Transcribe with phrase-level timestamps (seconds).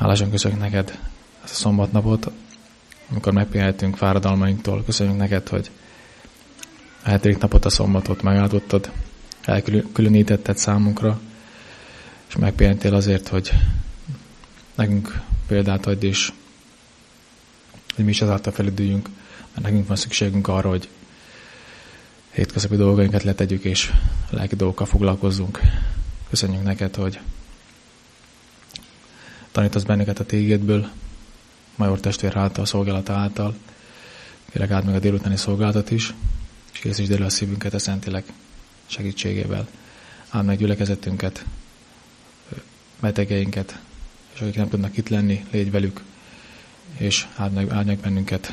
[0.00, 0.98] Hálásan köszönjük neked
[1.44, 2.30] ezt a szombatnapot,
[3.10, 4.84] amikor megpihenhetünk fáradalmainktól.
[4.84, 5.70] Köszönjük neked, hogy
[7.02, 8.90] a hetedik napot, a szombatot megáldottad,
[9.44, 11.20] elkülönítetted számunkra,
[12.28, 13.52] és megpihentél azért, hogy
[14.74, 16.32] nekünk példát adj, és
[17.94, 19.08] hogy mi is ezáltal felüdüljünk,
[19.52, 20.88] mert nekünk van szükségünk arra, hogy
[22.30, 23.92] hétköznapi dolgainkat letegyük, és
[24.30, 25.60] lelki dolgokkal foglalkozzunk.
[26.30, 27.20] Köszönjük neked, hogy
[29.60, 30.90] tanítasz bennünket a tégedből,
[31.76, 33.56] Major testvér által, szolgálata által.
[34.50, 36.14] Kérlek át meg a délutáni szolgálatot is,
[36.72, 38.32] és készítsd elő a szívünket a Szentilek
[38.86, 39.68] segítségével.
[40.28, 41.44] Áld meg gyülekezetünket,
[43.00, 43.78] betegeinket,
[44.34, 46.02] és akik nem tudnak itt lenni, légy velük,
[46.96, 48.52] és áld meg, áld meg bennünket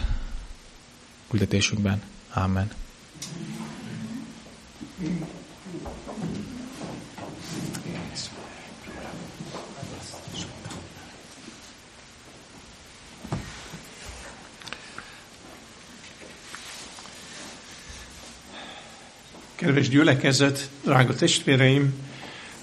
[1.29, 2.01] küldetésünkben.
[2.33, 2.71] Amen.
[19.57, 21.93] Kedves gyülekezet, drága testvéreim,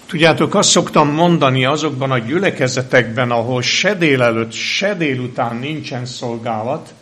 [0.05, 6.93] tudjátok, azt szoktam mondani azokban a gyülekezetekben, ahol se délelőtt, se délután nincsen szolgálat,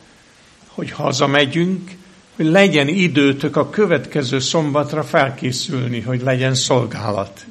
[0.67, 1.91] hogy hazamegyünk,
[2.35, 7.45] hogy legyen időtök a következő szombatra felkészülni, hogy legyen szolgálat.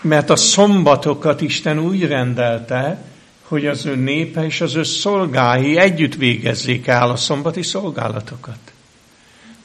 [0.00, 3.02] Mert a szombatokat Isten úgy rendelte,
[3.42, 8.73] hogy az ő népe és az ő szolgái együtt végezzék el a szombati szolgálatokat.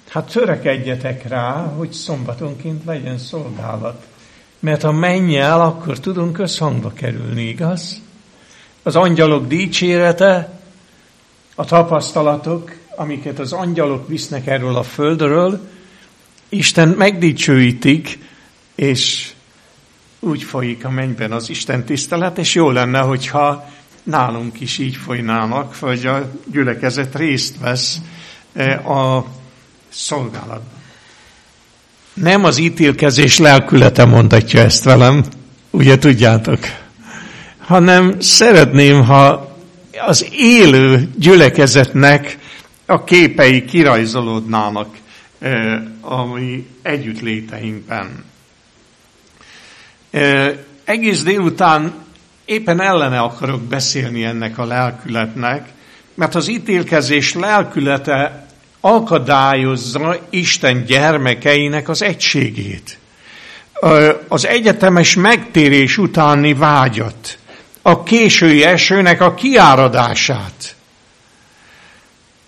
[0.09, 4.05] Hát törekedjetek rá, hogy szombatonként legyen szolgálat.
[4.59, 8.01] Mert ha el, akkor tudunk összhangba kerülni, igaz?
[8.83, 10.59] Az angyalok dicsérete,
[11.55, 15.69] a tapasztalatok, amiket az angyalok visznek erről a földről,
[16.49, 18.19] Isten megdicsőítik,
[18.75, 19.31] és
[20.19, 23.69] úgy folyik a mennyben az Isten tisztelet, és jó lenne, hogyha
[24.03, 27.97] nálunk is így folynának, vagy a gyülekezet részt vesz
[28.53, 29.25] eh, a
[29.89, 30.77] szolgálatban.
[32.13, 35.23] Nem az ítélkezés lelkülete mondatja ezt velem,
[35.69, 36.59] ugye tudjátok,
[37.57, 39.55] hanem szeretném, ha
[40.05, 42.37] az élő gyülekezetnek
[42.85, 44.97] a képei kirajzolódnának
[46.01, 48.25] a mi együttléteinkben.
[50.83, 51.93] Egész délután
[52.45, 55.69] éppen ellene akarok beszélni ennek a lelkületnek,
[56.13, 58.45] mert az ítélkezés lelkülete
[58.81, 62.97] akadályozza Isten gyermekeinek az egységét.
[64.27, 67.37] Az egyetemes megtérés utáni vágyat,
[67.81, 70.75] a késői esőnek a kiáradását,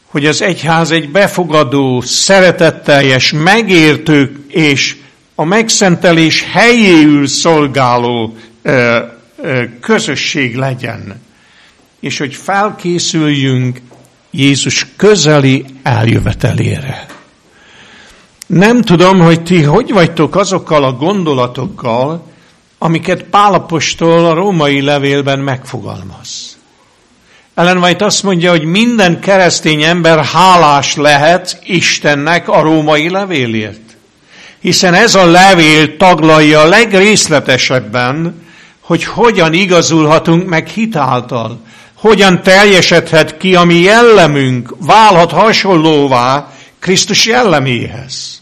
[0.05, 4.95] hogy az egyház egy befogadó, szeretetteljes, megértő és
[5.35, 8.37] a megszentelés helyéül szolgáló
[9.81, 11.21] közösség legyen,
[11.99, 13.79] és hogy felkészüljünk
[14.31, 17.05] Jézus közeli eljövetelére.
[18.47, 22.27] Nem tudom, hogy ti hogy vagytok azokkal a gondolatokkal,
[22.77, 26.57] amiket Pálapostól a római levélben megfogalmaz.
[27.53, 33.97] Ellen White azt mondja, hogy minden keresztény ember hálás lehet Istennek a római levélért.
[34.59, 38.45] Hiszen ez a levél taglalja a legrészletesebben,
[38.79, 41.61] hogy hogyan igazulhatunk meg hitáltal,
[42.01, 48.41] hogyan teljesedhet ki a mi jellemünk, válhat hasonlóvá Krisztus jelleméhez.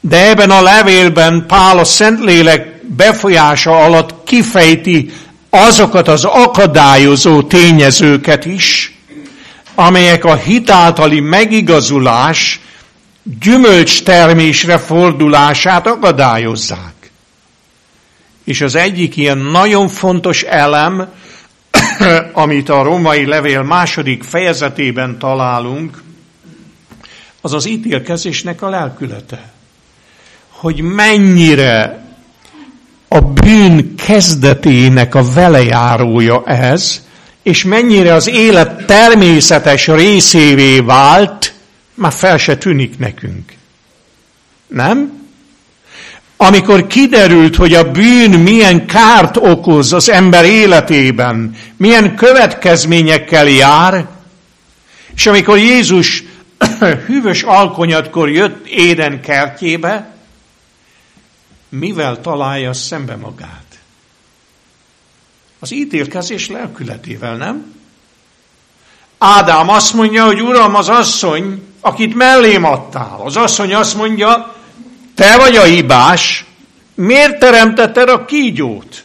[0.00, 5.12] De ebben a levélben Pál a Szentlélek befolyása alatt kifejti
[5.50, 8.98] azokat az akadályozó tényezőket is,
[9.74, 12.60] amelyek a hitáltali megigazulás
[13.40, 17.10] gyümölcs termésre fordulását akadályozzák.
[18.44, 21.08] És az egyik ilyen nagyon fontos elem,
[22.32, 26.02] amit a római levél második fejezetében találunk,
[27.40, 29.52] az az ítélkezésnek a lelkülete.
[30.48, 32.04] Hogy mennyire
[33.08, 37.02] a bűn kezdetének a velejárója ez,
[37.42, 41.54] és mennyire az élet természetes részévé vált,
[41.94, 43.52] már fel se tűnik nekünk.
[44.66, 45.23] Nem?
[46.44, 54.06] Amikor kiderült, hogy a bűn milyen kárt okoz az ember életében, milyen következményekkel jár,
[55.14, 56.24] és amikor Jézus
[57.06, 60.14] hűvös alkonyatkor jött Éden kertjébe,
[61.68, 63.64] mivel találja szembe magát?
[65.58, 67.74] Az ítélkezés lelkületével, nem?
[69.18, 73.20] Ádám azt mondja, hogy Uram, az asszony, akit mellém adtál.
[73.24, 74.53] Az asszony azt mondja,
[75.14, 76.44] te vagy a hibás,
[76.94, 79.04] miért teremtetted a kígyót?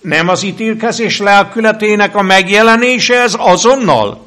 [0.00, 4.26] Nem az ítélkezés lelkületének a megjelenése ez azonnal?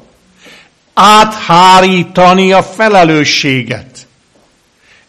[0.94, 4.06] Áthárítani a felelősséget.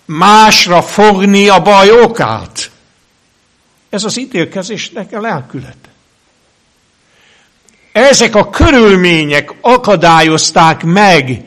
[0.05, 2.71] Másra fogni a baj okát.
[3.89, 5.89] Ez az ítélkezésnek a lelkülete.
[7.91, 11.43] Ezek a körülmények akadályozták meg,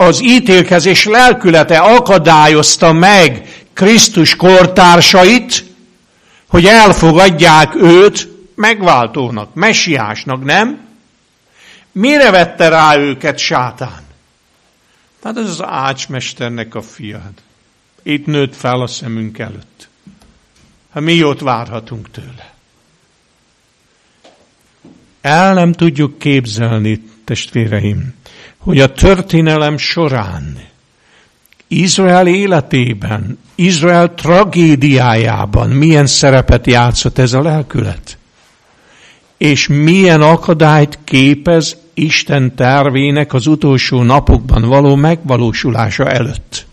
[0.00, 5.64] az ítélkezés lelkülete akadályozta meg Krisztus kortársait,
[6.48, 10.80] hogy elfogadják őt megváltónak, messiásnak, nem?
[11.92, 14.02] Mire vette rá őket sátán?
[15.22, 17.32] Hát ez az ácsmesternek a fiad.
[18.02, 19.88] Itt nőtt fel a szemünk előtt.
[20.92, 22.54] Hát mi ott várhatunk tőle?
[25.20, 28.14] El nem tudjuk képzelni, testvéreim,
[28.68, 30.58] hogy a történelem során
[31.68, 38.18] Izrael életében, Izrael tragédiájában milyen szerepet játszott ez a lelkület.
[39.36, 46.66] És milyen akadályt képez Isten tervének az utolsó napokban való megvalósulása előtt.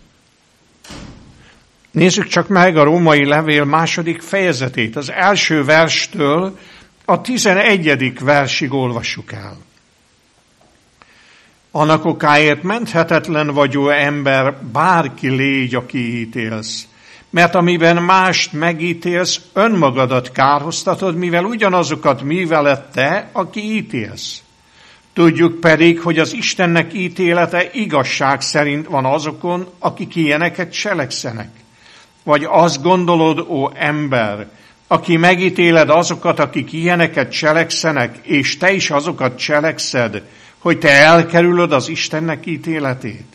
[1.92, 4.96] Nézzük csak meg a római levél második fejezetét.
[4.96, 6.58] Az első verstől
[7.06, 9.58] a tizenegyedik versig olvassuk el.
[11.78, 16.88] Annak okáért menthetetlen vagyó ember, bárki légy, aki ítélsz.
[17.30, 24.42] Mert amiben mást megítélsz, önmagadat kárhoztatod, mivel ugyanazokat műveled te, aki ítélsz.
[25.14, 31.50] Tudjuk pedig, hogy az Istennek ítélete igazság szerint van azokon, akik ilyeneket cselekszenek.
[32.24, 34.48] Vagy azt gondolod, ó ember,
[34.88, 40.24] aki megítéled azokat, akik ilyeneket cselekszenek, és te is azokat cselekszed,
[40.66, 43.26] hogy te elkerülöd az Istennek ítéletét?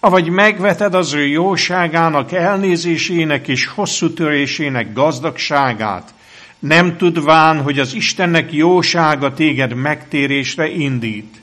[0.00, 6.14] Avagy megveted az ő jóságának, elnézésének és hosszú törésének gazdagságát,
[6.58, 11.42] nem tudván, hogy az Istennek jósága téged megtérésre indít.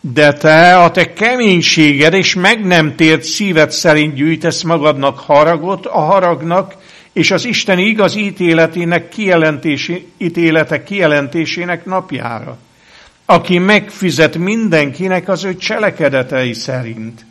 [0.00, 6.00] De te a te keménységed és meg nem tért szíved szerint gyűjtesz magadnak haragot a
[6.00, 6.74] haragnak,
[7.12, 12.58] és az Isten igaz ítéletének kijelentési, ítélete kijelentésének napjára
[13.30, 17.26] aki megfizet mindenkinek az ő cselekedetei szerint.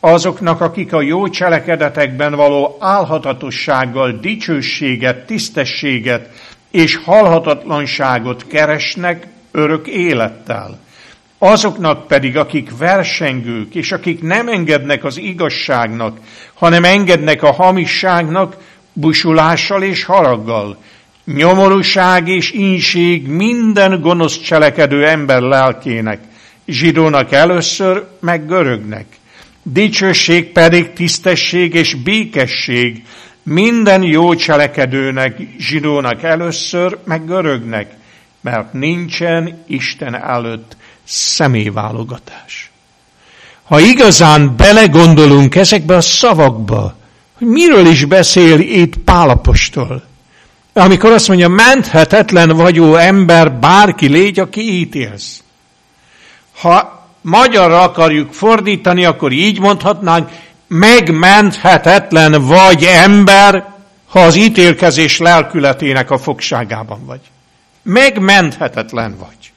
[0.00, 6.30] Azoknak, akik a jó cselekedetekben való álhatatossággal dicsőséget, tisztességet
[6.70, 10.78] és halhatatlanságot keresnek örök élettel.
[11.38, 16.18] Azoknak pedig, akik versengők, és akik nem engednek az igazságnak,
[16.54, 18.56] hanem engednek a hamisságnak,
[18.92, 20.78] busulással és haraggal,
[21.26, 26.20] nyomorúság és ínség minden gonosz cselekedő ember lelkének,
[26.66, 29.06] zsidónak először, meg görögnek.
[29.62, 33.04] Dicsőség pedig tisztesség és békesség
[33.42, 37.94] minden jó cselekedőnek, zsidónak először, meg görögnek,
[38.40, 42.70] mert nincsen Isten előtt személyválogatás.
[43.62, 46.96] Ha igazán belegondolunk ezekbe a szavakba,
[47.34, 50.02] hogy miről is beszél itt Pálapostól,
[50.76, 55.42] amikor azt mondja, menthetetlen vagyó ember, bárki légy, aki ítélsz.
[56.60, 60.30] Ha magyarra akarjuk fordítani, akkor így mondhatnánk,
[60.68, 63.74] megmenthetetlen vagy ember,
[64.08, 67.20] ha az ítélkezés lelkületének a fogságában vagy.
[67.82, 69.52] Megmenthetetlen vagy.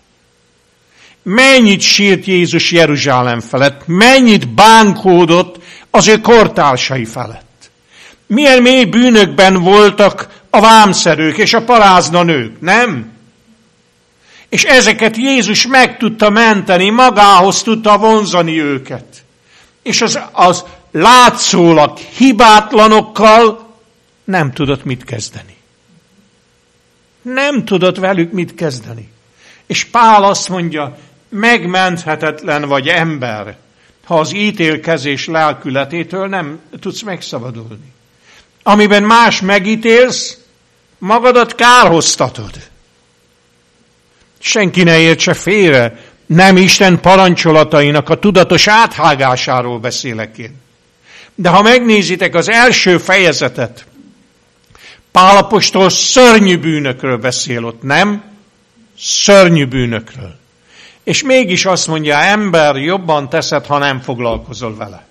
[1.23, 5.57] Mennyit sírt Jézus Jeruzsálem felett, mennyit bánkódott
[5.89, 7.71] az ő kortársai felett.
[8.27, 13.11] Milyen mély bűnökben voltak a vámszerők és a parázna nők, nem?
[14.49, 19.23] És ezeket Jézus meg tudta menteni, magához tudta vonzani őket.
[19.81, 23.67] És az, az látszólag hibátlanokkal
[24.23, 25.55] nem tudott mit kezdeni.
[27.21, 29.11] Nem tudott velük mit kezdeni.
[29.65, 30.97] És Pál azt mondja,
[31.29, 33.57] megmenthetetlen vagy ember,
[34.05, 37.93] ha az ítélkezés lelkületétől nem tudsz megszabadulni.
[38.63, 40.37] Amiben más megítélsz,
[40.99, 42.51] magadat kárhoztatod.
[44.39, 50.55] Senki ne értse félre, nem Isten parancsolatainak a tudatos áthágásáról beszélek én.
[51.35, 53.85] De ha megnézitek az első fejezetet,
[55.11, 58.23] Pálapostól szörnyű bűnökről beszél ott, nem?
[58.99, 60.35] Szörnyű bűnökről.
[61.03, 65.07] És mégis azt mondja, ember, jobban teszed, ha nem foglalkozol vele.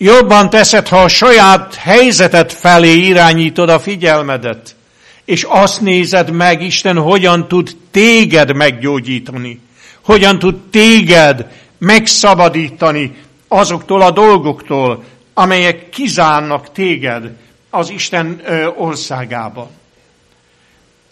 [0.00, 4.76] Jobban teszed, ha a saját helyzetet felé irányítod a figyelmedet,
[5.24, 9.60] és azt nézed meg, Isten hogyan tud téged meggyógyítani,
[10.00, 11.46] hogyan tud téged
[11.78, 13.16] megszabadítani
[13.48, 17.30] azoktól a dolgoktól, amelyek kizárnak téged
[17.70, 18.42] az Isten
[18.76, 19.68] országában.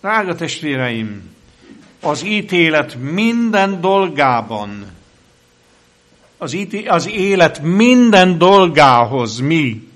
[0.00, 1.34] Drága testvéreim,
[2.00, 4.95] az ítélet minden dolgában,
[6.38, 9.88] az, íté, az élet minden dolgához mi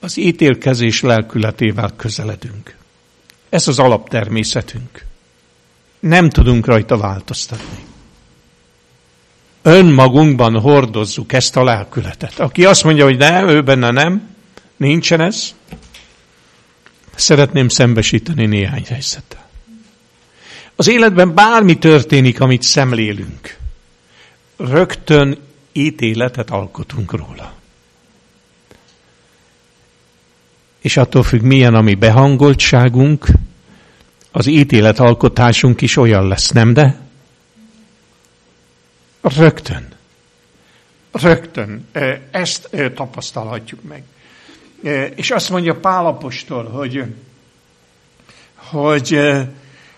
[0.00, 2.76] az ítélkezés lelkületével közeledünk.
[3.48, 5.04] Ez az alaptermészetünk.
[6.00, 7.84] Nem tudunk rajta változtatni.
[9.62, 12.38] Önmagunkban hordozzuk ezt a lelkületet.
[12.38, 14.34] Aki azt mondja, hogy nem, ő benne nem,
[14.76, 15.54] nincsen ez,
[17.14, 19.48] szeretném szembesíteni néhány helyzettel.
[20.76, 23.58] Az életben bármi történik, amit szemlélünk,
[24.56, 25.38] rögtön
[25.72, 27.54] ítéletet alkotunk róla.
[30.80, 33.26] És attól függ, milyen a mi behangoltságunk,
[34.30, 36.98] az ítéletalkotásunk is olyan lesz, nem de?
[39.20, 39.88] Rögtön.
[41.12, 41.88] Rögtön.
[42.30, 44.02] Ezt tapasztalhatjuk meg.
[45.14, 47.04] És azt mondja Pálapostól, hogy,
[48.54, 49.18] hogy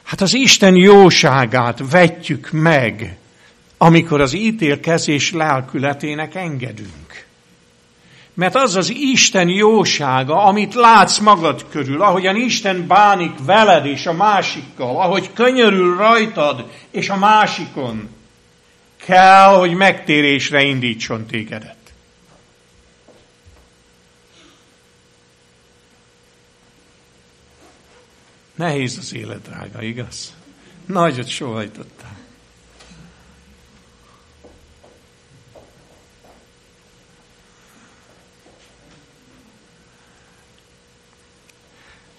[0.03, 3.17] hát az Isten jóságát vetjük meg,
[3.79, 7.27] amikor az ítélkezés lelkületének engedünk.
[8.35, 14.13] Mert az az Isten jósága, amit látsz magad körül, ahogyan Isten bánik veled és a
[14.13, 18.09] másikkal, ahogy könyörül rajtad és a másikon,
[18.97, 21.77] kell, hogy megtérésre indítson tégedet.
[28.55, 30.35] Nehéz az élet, drága, igaz?
[30.87, 31.98] Nagyot sohajtottál.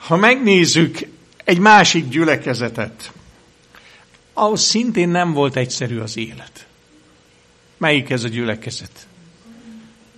[0.09, 0.99] Ha megnézzük
[1.43, 3.11] egy másik gyülekezetet,
[4.33, 6.67] ahhoz szintén nem volt egyszerű az élet.
[7.77, 9.07] Melyik ez a gyülekezet?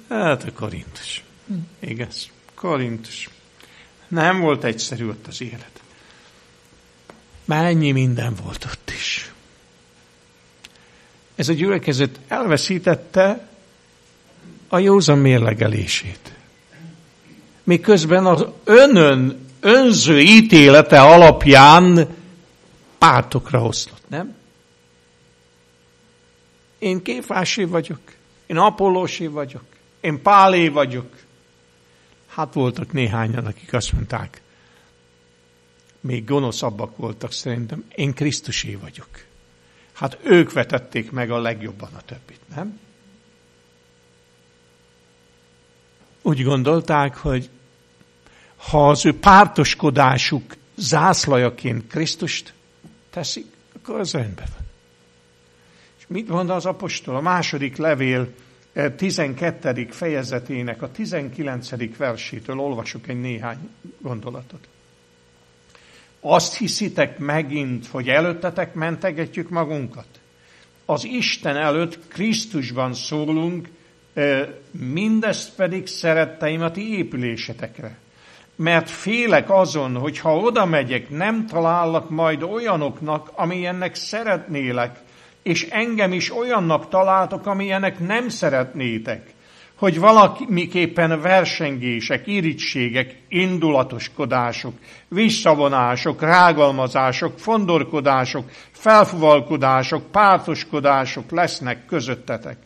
[0.09, 1.23] Hát a Korintus.
[1.79, 2.29] Igaz?
[2.55, 3.29] Korintus.
[4.07, 5.81] Nem volt egyszerű ott az élet.
[7.45, 9.31] Mennyi minden volt ott is.
[11.35, 13.47] Ez a gyülekezet elveszítette
[14.67, 16.33] a józan mérlegelését.
[17.63, 22.15] Miközben az önön önző ítélete alapján
[22.97, 24.35] pártokra oszlott, nem?
[26.79, 27.99] Én Kéfásé vagyok,
[28.45, 29.63] én Apollósé vagyok,
[29.99, 31.15] én Pálé vagyok.
[32.27, 34.41] Hát voltak néhányan, akik azt mondták,
[35.99, 39.09] még gonoszabbak voltak szerintem, én Krisztusé vagyok.
[39.93, 42.79] Hát ők vetették meg a legjobban a többit, nem?
[46.21, 47.49] Úgy gondolták, hogy
[48.69, 52.53] ha az ő pártoskodásuk zászlajaként Krisztust
[53.09, 54.67] teszik, akkor az rendben van.
[55.97, 57.15] És mit mond az apostol?
[57.15, 58.33] A második levél
[58.95, 59.69] 12.
[59.69, 61.97] Eh, fejezetének a 19.
[61.97, 64.67] versétől olvasok egy néhány gondolatot.
[66.19, 70.07] Azt hiszitek megint, hogy előttetek mentegetjük magunkat?
[70.85, 73.69] Az Isten előtt Krisztusban szólunk,
[74.13, 77.97] eh, mindezt pedig szeretteim a ti épülésetekre
[78.61, 84.99] mert félek azon, hogy ha oda megyek, nem talállak majd olyanoknak, amilyennek szeretnélek,
[85.43, 89.33] és engem is olyannak találtok, amilyenek nem szeretnétek,
[89.75, 94.73] hogy valamiképpen versengések, irítségek, indulatoskodások,
[95.07, 102.57] visszavonások, rágalmazások, fondorkodások, felfuvalkodások, pártoskodások lesznek közöttetek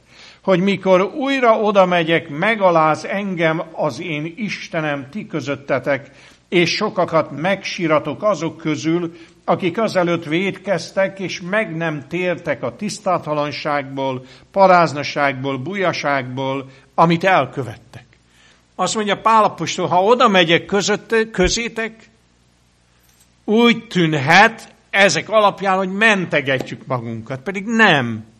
[0.45, 6.11] hogy mikor újra oda megyek, megaláz engem az én Istenem ti közöttetek,
[6.49, 9.13] és sokakat megsiratok azok közül,
[9.45, 18.05] akik azelőtt védkeztek, és meg nem tértek a tisztátalanságból, paráznaságból, bujaságból, amit elkövettek.
[18.75, 20.65] Azt mondja Pálapostól, ha oda megyek
[21.31, 22.09] közétek,
[23.43, 28.33] úgy tűnhet ezek alapján, hogy mentegetjük magunkat, pedig nem.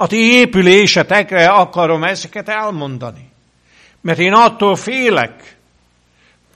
[0.00, 3.28] A ti épülésetekre akarom ezeket elmondani.
[4.00, 5.56] Mert én attól félek,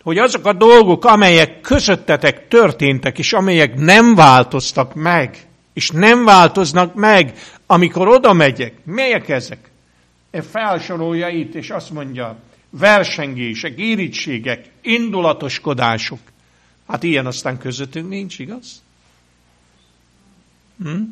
[0.03, 6.95] hogy azok a dolgok, amelyek közöttetek történtek, és amelyek nem változtak meg, és nem változnak
[6.95, 9.71] meg, amikor oda megyek, melyek ezek?
[10.31, 12.37] E felsorolja itt, és azt mondja,
[12.71, 16.21] versengések, írítségek, indulatoskodások.
[16.89, 18.83] Hát ilyen aztán közöttünk nincs, igaz?
[20.83, 21.03] Hm?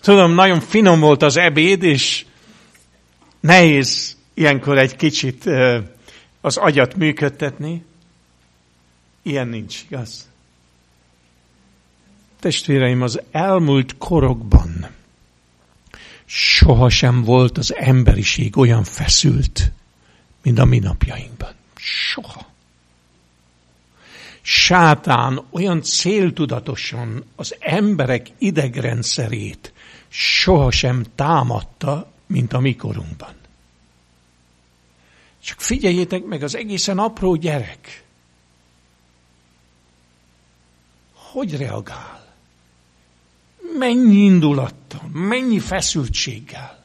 [0.00, 2.24] Tudom, nagyon finom volt az ebéd, és
[3.40, 5.44] nehéz ilyenkor egy kicsit
[6.40, 7.84] az agyat működtetni.
[9.22, 10.28] Ilyen nincs, igaz?
[12.40, 14.88] Testvéreim, az elmúlt korokban
[16.24, 19.72] sohasem volt az emberiség olyan feszült,
[20.42, 21.52] mint a mi napjainkban.
[21.74, 22.46] Soha.
[24.40, 29.72] sátán olyan céltudatosan az emberek idegrendszerét
[30.10, 33.34] sohasem támadta, mint a mikorunkban.
[35.42, 38.04] Csak figyeljétek meg, az egészen apró gyerek.
[41.14, 42.34] Hogy reagál?
[43.78, 46.84] Mennyi indulattal, mennyi feszültséggel.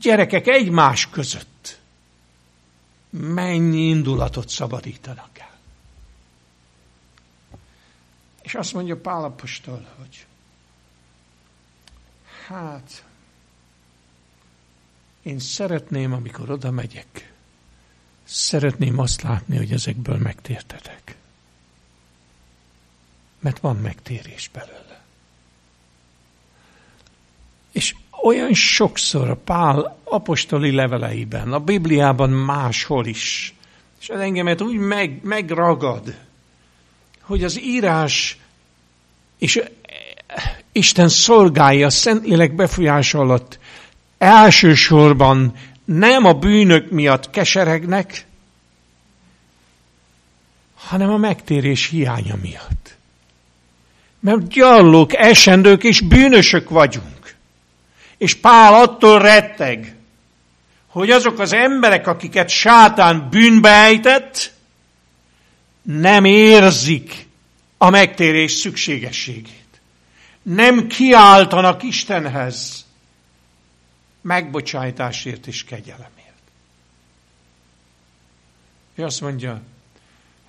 [0.00, 1.78] Gyerekek egymás között
[3.10, 5.58] mennyi indulatot szabadítanak el.
[8.42, 10.26] És azt mondja Pálapostól, hogy
[12.46, 13.04] hát
[15.22, 17.32] én szeretném, amikor oda megyek,
[18.24, 21.16] szeretném azt látni, hogy ezekből megtértetek.
[23.38, 25.02] Mert van megtérés belőle.
[27.72, 33.54] És olyan sokszor a Pál apostoli leveleiben, a Bibliában máshol is,
[34.00, 36.18] és az engemet úgy meg, megragad,
[37.20, 38.38] hogy az írás
[39.38, 39.62] és
[40.72, 43.58] Isten szolgálja Szentlélek befolyása alatt
[44.18, 48.26] elsősorban nem a bűnök miatt keseregnek,
[50.74, 52.96] hanem a megtérés hiánya miatt.
[54.20, 57.34] Mert gyallók, esendők és bűnösök vagyunk.
[58.18, 59.96] És Pál attól retteg,
[60.86, 64.52] hogy azok az emberek, akiket sátán bűnbe ejtett,
[65.82, 67.26] nem érzik
[67.78, 69.59] a megtérés szükségességét.
[70.42, 72.86] Nem kiáltanak Istenhez
[74.20, 76.18] megbocsájtásért és kegyelemért.
[78.94, 79.60] Ő azt mondja,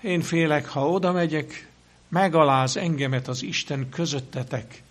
[0.02, 1.68] én félek, ha oda megyek,
[2.08, 4.84] megaláz engemet az Isten közöttetek,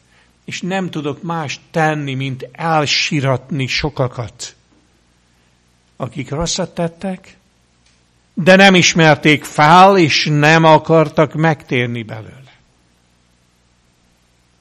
[0.45, 4.55] és nem tudok más tenni, mint elsiratni sokakat,
[5.97, 7.37] akik rosszat tettek,
[8.35, 12.40] de nem ismerték fel, és nem akartak megtérni belőle.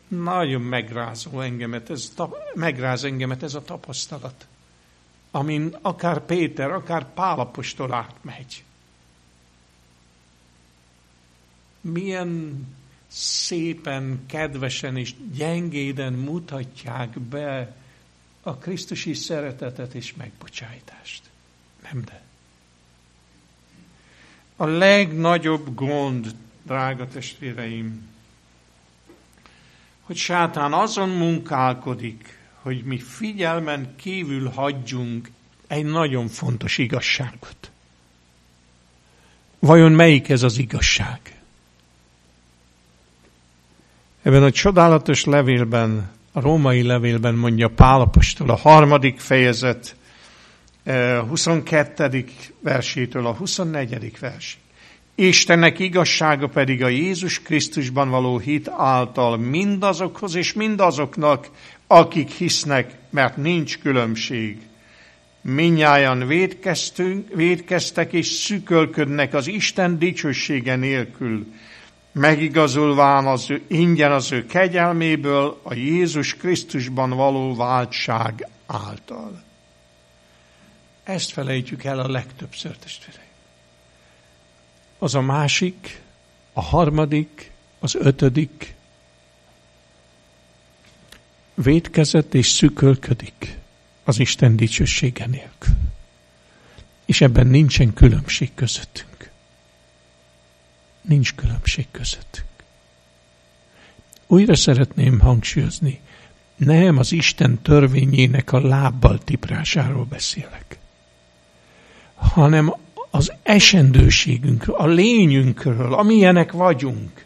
[0.10, 2.14] Nagyon megrázó engemet, ez,
[2.54, 4.48] megráz engemet ez a tapasztalat,
[5.32, 8.64] amin akár Péter, akár Pálapostól átmegy.
[11.82, 12.64] Milyen
[13.08, 17.76] szépen, kedvesen és gyengéden mutatják be
[18.42, 21.24] a Krisztusi szeretetet és megbocsájtást.
[21.92, 22.22] Nem de.
[24.56, 28.08] A legnagyobb gond, drága testvéreim,
[30.10, 35.30] hogy sátán azon munkálkodik, hogy mi figyelmen kívül hagyjunk
[35.68, 37.72] egy nagyon fontos igazságot.
[39.60, 41.20] Vajon melyik ez az igazság?
[44.22, 49.96] Ebben a csodálatos levélben, a római levélben mondja Pálapostól a harmadik fejezet
[50.84, 52.04] 22.
[52.04, 52.24] Eh,
[52.60, 54.20] versétől a 24.
[54.20, 54.60] versig.
[55.20, 61.50] Istennek igazsága pedig a Jézus Krisztusban való hit által mindazokhoz és mindazoknak,
[61.88, 64.58] akik hisznek, mert nincs különbség.
[65.42, 71.46] Minnyáján védkeztünk, védkeztek és szükölködnek az Isten dicsősége nélkül,
[72.12, 79.44] megigazulván az ő, ingyen az ő kegyelméből a Jézus Krisztusban való váltság által.
[81.04, 83.29] Ezt felejtjük el a legtöbbször, testvérek
[85.00, 86.02] az a másik,
[86.54, 88.76] a harmadik, az ötödik
[91.54, 93.58] védkezett és szükölködik
[94.04, 95.78] az Isten dicsősége nélkül.
[97.06, 99.32] És ebben nincsen különbség közöttünk.
[101.02, 102.48] Nincs különbség közöttünk.
[104.28, 106.02] Újra szeretném hangsúlyozni,
[106.56, 110.80] nem az Isten törvényének a lábbal tiprásáról beszélek,
[112.16, 112.76] hanem
[113.12, 117.26] az esendőségünkről, a lényünkről, amilyenek vagyunk.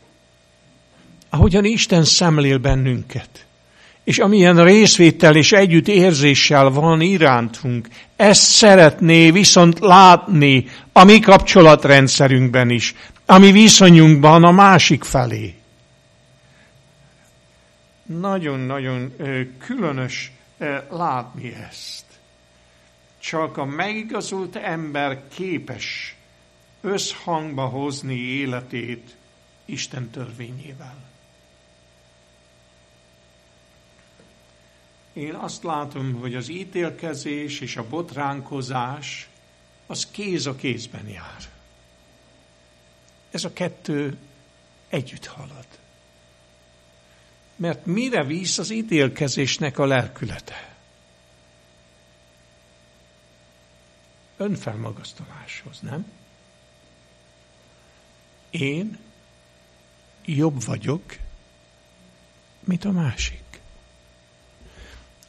[1.29, 3.45] Ahogyan Isten szemlél bennünket,
[4.03, 12.69] és amilyen részvétel és együtt érzéssel van irántunk, ezt szeretné viszont látni a mi kapcsolatrendszerünkben
[12.69, 15.53] is, a mi viszonyunkban a másik felé.
[18.05, 19.13] Nagyon-nagyon
[19.59, 20.31] különös
[20.89, 22.12] látni ezt
[23.23, 26.15] csak a megigazult ember képes
[26.81, 29.15] összhangba hozni életét
[29.65, 31.11] Isten törvényével.
[35.13, 39.29] Én azt látom, hogy az ítélkezés és a botránkozás
[39.85, 41.43] az kéz a kézben jár.
[43.31, 44.17] Ez a kettő
[44.89, 45.67] együtt halad.
[47.55, 50.72] Mert mire visz az ítélkezésnek a lelkülete?
[54.43, 56.05] Önfelmagasztaláshoz, nem?
[58.53, 58.97] én
[60.25, 61.17] jobb vagyok,
[62.59, 63.41] mint a másik.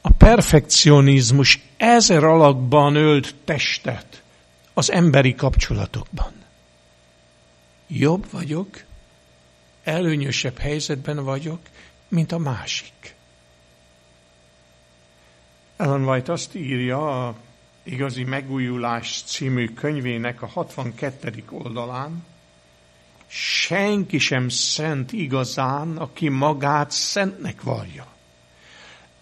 [0.00, 4.22] A perfekcionizmus ezer alakban ölt testet
[4.74, 6.32] az emberi kapcsolatokban.
[7.86, 8.84] Jobb vagyok,
[9.82, 11.60] előnyösebb helyzetben vagyok,
[12.08, 13.14] mint a másik.
[15.76, 17.36] Ellen White azt írja a
[17.86, 21.32] Igazi Megújulás című könyvének a 62.
[21.50, 22.24] oldalán,
[23.26, 28.06] senki sem szent igazán, aki magát szentnek vallja.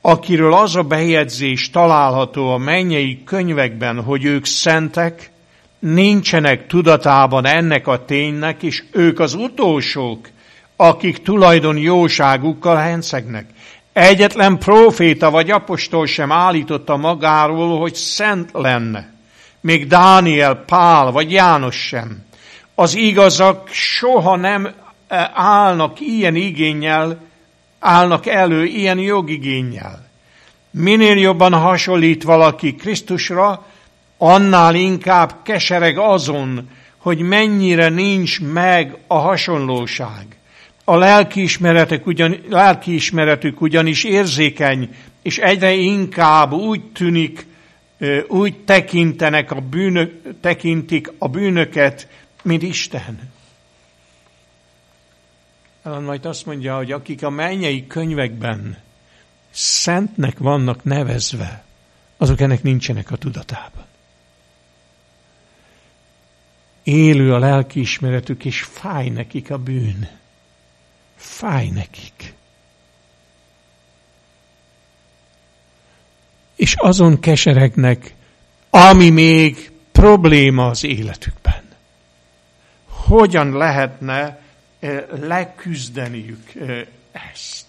[0.00, 5.30] Akiről az a bejegyzés található a mennyei könyvekben, hogy ők szentek,
[5.78, 10.28] nincsenek tudatában ennek a ténynek, és ők az utolsók,
[10.76, 13.50] akik tulajdon jóságukkal henszegnek.
[13.92, 19.12] Egyetlen proféta vagy apostol sem állította magáról, hogy szent lenne.
[19.60, 22.24] Még Dániel, Pál vagy János sem.
[22.74, 24.74] Az igazak soha nem
[25.08, 27.20] e, állnak ilyen igényel,
[27.78, 30.10] állnak elő ilyen jogigényel.
[30.70, 33.66] Minél jobban hasonlít valaki Krisztusra,
[34.18, 40.26] annál inkább kesereg azon, hogy mennyire nincs meg a hasonlóság.
[40.84, 47.46] A lelkiismeretek ugyan, lelkiismeretük ugyanis érzékeny, és egyre inkább úgy tűnik,
[48.28, 52.08] úgy tekintenek a bűnök, tekintik a bűnöket,
[52.42, 53.30] mint Isten.
[55.82, 58.78] Ellen majd azt mondja, hogy akik a mennyei könyvekben
[59.50, 61.64] szentnek vannak nevezve,
[62.16, 63.84] azok ennek nincsenek a tudatában.
[66.82, 70.20] Élő a lelkiismeretük, és fáj nekik a bűn.
[71.22, 72.34] Fáj nekik.
[76.54, 78.14] És azon keseregnek,
[78.70, 81.62] ami még probléma az életükben.
[82.88, 84.40] Hogyan lehetne
[84.78, 86.86] eh, leküzdeniük eh,
[87.32, 87.66] ezt?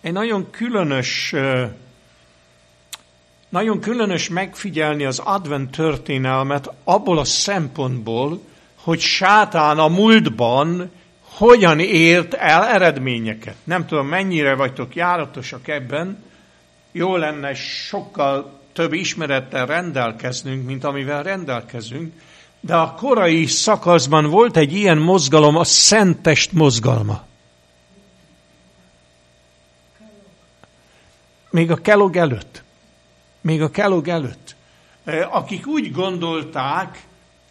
[0.00, 1.70] Egy nagyon különös, eh,
[3.48, 8.40] nagyon különös megfigyelni az advent történelmet abból a szempontból,
[8.74, 10.90] hogy sátán a múltban
[11.36, 13.56] hogyan ért el eredményeket.
[13.64, 16.24] Nem tudom, mennyire vagytok járatosak ebben,
[16.92, 22.12] jó lenne sokkal több ismerettel rendelkeznünk, mint amivel rendelkezünk,
[22.60, 27.22] de a korai szakaszban volt egy ilyen mozgalom, a Szentest mozgalma.
[31.50, 32.62] Még a Kellogg előtt.
[33.40, 34.56] Még a Kellogg előtt.
[35.30, 37.02] Akik úgy gondolták,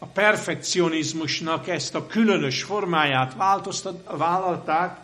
[0.04, 3.36] a perfekcionizmusnak ezt a különös formáját
[4.18, 4.98] vállalták,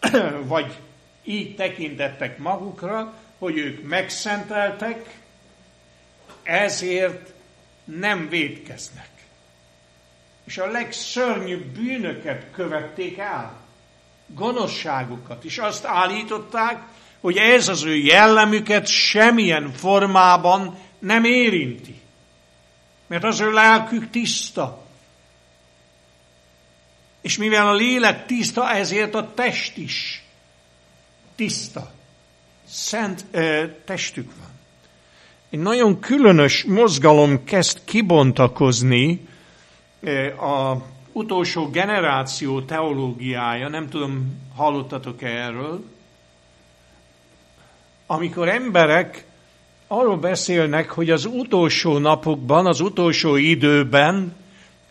[0.42, 0.78] vagy
[1.24, 5.18] így tekintettek magukra, hogy ők megszenteltek,
[6.42, 7.32] ezért
[7.84, 9.08] nem védkeznek.
[10.44, 13.56] És a legszörnyűbb bűnöket követték el,
[14.26, 16.82] gonoszságukat, és azt állították,
[17.20, 21.99] hogy ez az ő jellemüket semmilyen formában nem érinti
[23.10, 24.82] mert az ő lelkük tiszta.
[27.20, 30.24] És mivel a lélek tiszta, ezért a test is
[31.34, 31.92] tiszta.
[32.66, 34.48] Szent ö, testük van.
[35.50, 39.28] Egy nagyon különös mozgalom kezd kibontakozni
[40.40, 40.76] a
[41.12, 45.84] utolsó generáció teológiája, nem tudom, hallottatok -e erről,
[48.06, 49.24] amikor emberek
[49.92, 54.36] arról beszélnek, hogy az utolsó napokban, az utolsó időben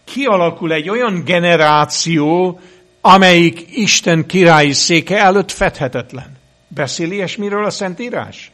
[0.04, 2.60] kialakul egy olyan generáció,
[3.02, 6.38] amelyik Isten királyi széke előtt fedhetetlen.
[6.68, 8.52] Beszél ilyesmiről a Szentírás?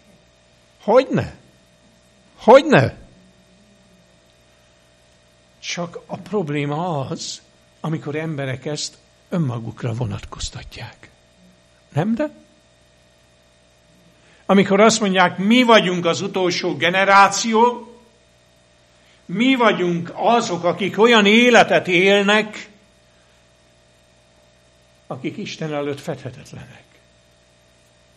[0.82, 1.36] Hogyne?
[2.36, 2.98] Hogyne?
[5.60, 7.42] Csak a probléma az,
[7.80, 8.98] amikor emberek ezt
[9.30, 11.10] önmagukra vonatkoztatják.
[11.94, 12.45] Nem de?
[14.46, 17.90] Amikor azt mondják, mi vagyunk az utolsó generáció,
[19.26, 22.70] mi vagyunk azok, akik olyan életet élnek,
[25.08, 26.84] akik Isten előtt fedhetetlenek.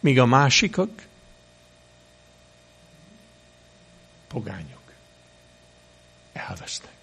[0.01, 0.91] Míg a másikak
[4.29, 4.93] pogányok.
[6.33, 6.98] Elvesznek.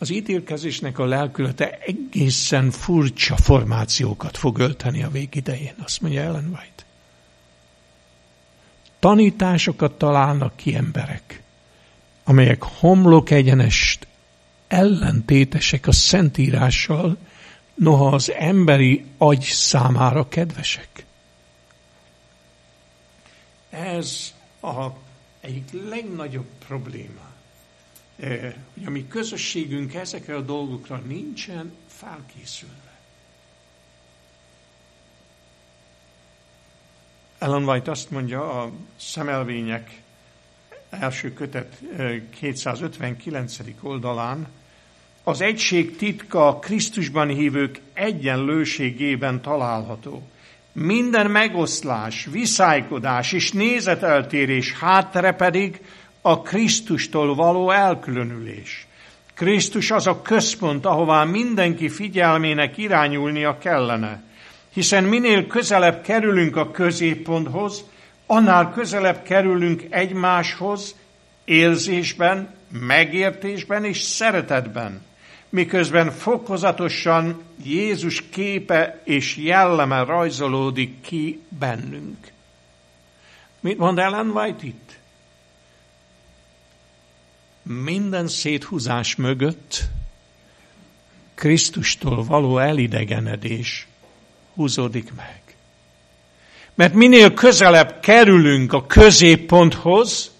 [0.00, 6.84] Az ítélkezésnek a lelkülete egészen furcsa formációkat fog ölteni a végidején, azt mondja Ellen White.
[8.98, 11.42] Tanításokat találnak ki emberek,
[12.24, 14.06] amelyek homlok egyenest
[14.68, 17.16] ellentétesek a szentírással,
[17.74, 21.04] noha az emberi agy számára kedvesek.
[23.70, 24.86] Ez a
[25.40, 27.29] egyik legnagyobb probléma
[28.20, 32.98] hogy a mi közösségünk ezekre a dolgokra nincsen felkészülve.
[37.38, 40.00] Ellen White azt mondja a szemelvények
[40.90, 41.82] első kötet
[42.30, 43.56] 259.
[43.80, 44.48] oldalán,
[45.24, 50.28] az egység titka a Krisztusban hívők egyenlőségében található.
[50.72, 55.80] Minden megoszlás, viszálykodás és nézeteltérés háttere pedig
[56.22, 58.86] a Krisztustól való elkülönülés.
[59.34, 64.22] Krisztus az a központ, ahová mindenki figyelmének irányulnia kellene.
[64.72, 67.84] Hiszen minél közelebb kerülünk a középponthoz,
[68.26, 70.94] annál közelebb kerülünk egymáshoz
[71.44, 75.02] érzésben, megértésben és szeretetben,
[75.48, 82.32] miközben fokozatosan Jézus képe és jelleme rajzolódik ki bennünk.
[83.60, 84.99] Mit mond Ellen White itt?
[87.62, 89.88] Minden széthúzás mögött
[91.34, 93.86] Krisztustól való elidegenedés
[94.54, 95.42] húzódik meg.
[96.74, 100.30] Mert minél közelebb kerülünk a középponthoz,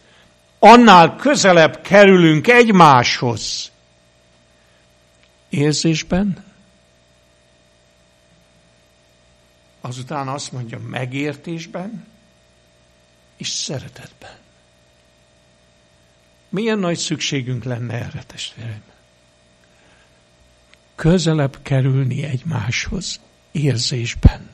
[0.58, 3.70] annál közelebb kerülünk egymáshoz.
[5.48, 6.44] Érzésben,
[9.80, 12.06] azután azt mondja megértésben
[13.36, 14.39] és szeretetben.
[16.50, 18.82] Milyen nagy szükségünk lenne erre, testvéreim?
[20.94, 23.20] Közelebb kerülni egymáshoz
[23.52, 24.50] érzésben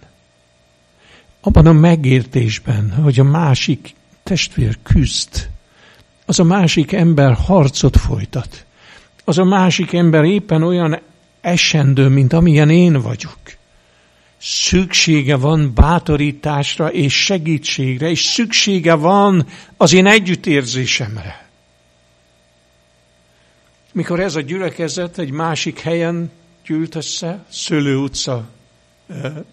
[1.46, 5.48] abban a megértésben, hogy a másik testvér küzd,
[6.24, 8.64] az a másik ember harcot folytat,
[9.24, 11.00] az a másik ember éppen olyan
[11.40, 13.38] esendő, mint amilyen én vagyok.
[14.38, 21.45] Szüksége van bátorításra és segítségre, és szüksége van az én együttérzésemre.
[23.96, 26.30] Mikor ez a gyülekezet egy másik helyen
[26.64, 28.48] gyűlt össze, Szőlő utca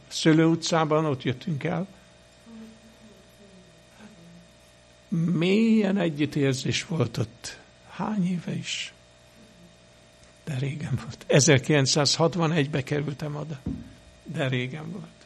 [0.07, 1.87] Szőlő utcában, ott jöttünk el.
[5.07, 7.59] Mélyen együttérzés volt ott.
[7.89, 8.93] Hány éve is?
[10.43, 11.25] De régen volt.
[11.29, 13.59] 1961-be kerültem oda.
[14.23, 15.25] De régen volt.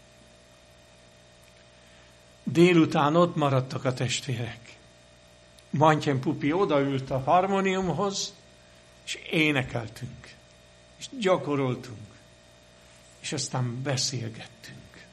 [2.44, 4.78] Délután ott maradtak a testvérek.
[5.70, 8.37] Mantyen Pupi odaült a harmoniumhoz,
[9.08, 10.36] és énekeltünk.
[10.98, 12.08] És gyakoroltunk
[13.28, 15.08] és aztán beszélgettünk.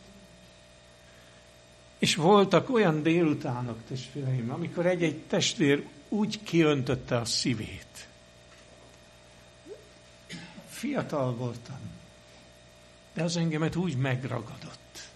[1.99, 8.09] És voltak olyan délutánok, testvéreim, amikor egy-egy testvér úgy kiöntötte a szívét.
[10.69, 11.81] Fiatal voltam,
[13.13, 15.09] de az engemet úgy megragadott,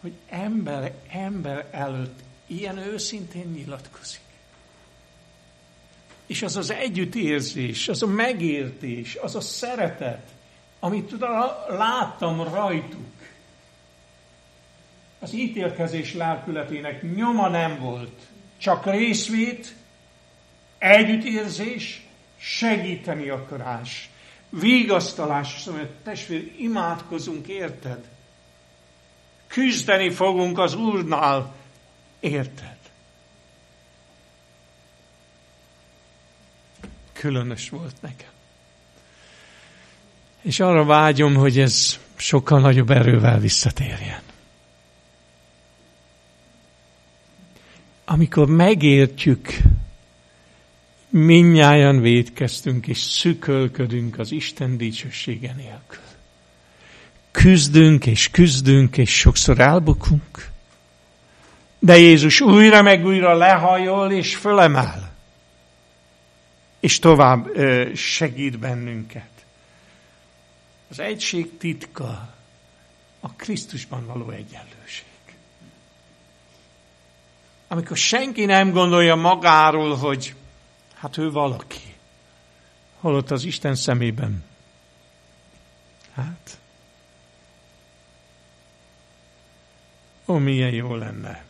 [0.00, 4.25] hogy ember, ember előtt ilyen őszintén nyilatkozik.
[6.26, 10.28] És az az együttérzés, az a megértés, az a szeretet,
[10.80, 11.14] amit
[11.68, 13.14] láttam rajtuk,
[15.18, 18.20] az ítélkezés lelkületének nyoma nem volt,
[18.58, 19.74] csak részvét,
[20.78, 22.06] együttérzés,
[22.38, 24.10] segíteni akarás,
[24.48, 28.08] vigasztalás, szóval testvér, imádkozunk, érted?
[29.46, 31.54] Küzdeni fogunk az Úrnál,
[32.20, 32.76] érted?
[37.18, 38.28] Különös volt nekem.
[40.42, 44.20] És arra vágyom, hogy ez sokkal nagyobb erővel visszatérjen.
[48.04, 49.56] Amikor megértjük,
[51.08, 56.04] minnyáján védkeztünk és szükölködünk az Isten dicsősége nélkül.
[57.30, 60.50] Küzdünk és küzdünk, és sokszor elbukunk.
[61.78, 65.05] De Jézus újra meg újra lehajol és fölemel.
[66.80, 67.48] És tovább
[67.94, 69.30] segít bennünket.
[70.88, 72.34] Az egység titka
[73.20, 75.04] a Krisztusban való egyenlőség.
[77.68, 80.34] Amikor senki nem gondolja magáról, hogy
[80.94, 81.94] hát ő valaki,
[83.00, 84.44] holott az Isten szemében.
[86.12, 86.58] Hát,
[90.26, 91.44] ó, milyen jó lenne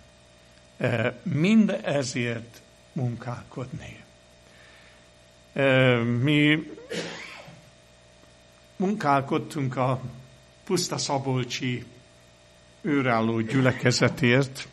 [0.76, 2.62] e, mind ezért
[2.92, 4.04] munkálkodni.
[6.20, 6.70] Mi
[8.76, 10.00] munkálkodtunk a
[10.64, 11.84] Puszta Szabolcsi
[12.80, 14.68] őrálló gyülekezetért.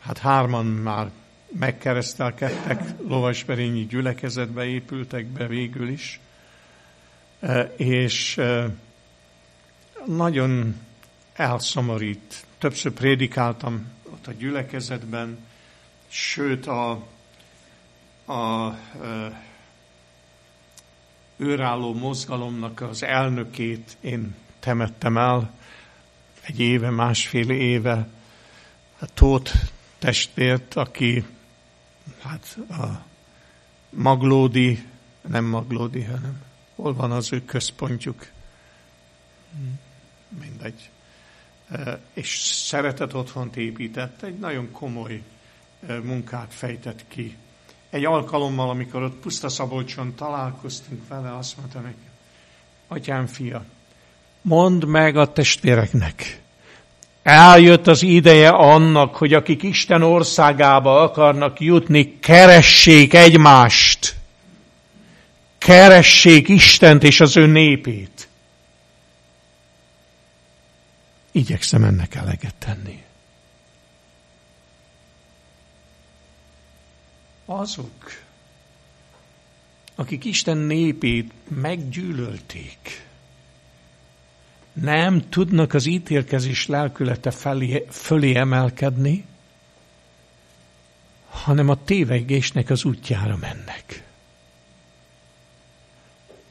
[0.00, 1.10] Hát hárman már
[1.58, 6.20] megkeresztelkedtek, Lovasberényi gyülekezetbe épültek be végül is,
[7.76, 8.40] és
[10.06, 10.80] nagyon
[11.32, 12.44] elszomorít.
[12.58, 15.38] Többször prédikáltam ott a gyülekezetben,
[16.08, 17.06] sőt a,
[18.24, 18.78] a, a
[21.36, 25.52] őrálló mozgalomnak az elnökét én temettem el
[26.40, 28.08] egy éve, másfél éve,
[28.98, 29.52] a Tóth
[29.98, 31.24] testvért, aki
[32.22, 33.04] hát a
[33.90, 34.86] Maglódi,
[35.28, 36.42] nem Maglódi, hanem
[36.74, 38.26] hol van az ő központjuk?
[40.40, 40.90] Mindegy.
[42.12, 45.22] És szeretett otthont épített, egy nagyon komoly
[46.02, 47.36] munkát fejtett ki.
[47.90, 52.08] Egy alkalommal, amikor ott Puszta Szabolcson találkoztunk vele, azt mondta neki,
[52.88, 53.64] atyám fia,
[54.42, 56.40] mondd meg a testvéreknek,
[57.22, 64.14] eljött az ideje annak, hogy akik Isten országába akarnak jutni, keressék egymást.
[65.58, 68.28] Keressék Istent és az ő népét.
[71.32, 73.03] Igyekszem ennek eleget tenni.
[77.44, 78.22] Azok,
[79.94, 83.06] akik Isten népét meggyűlölték,
[84.72, 89.24] nem tudnak az ítélkezés lelkülete felé, fölé emelkedni,
[91.28, 94.04] hanem a tévegésnek az útjára mennek.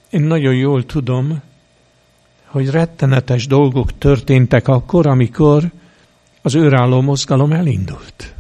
[0.10, 1.42] Én nagyon jól tudom,
[2.46, 5.72] hogy rettenetes dolgok történtek akkor, amikor
[6.42, 8.33] az őrálló mozgalom elindult.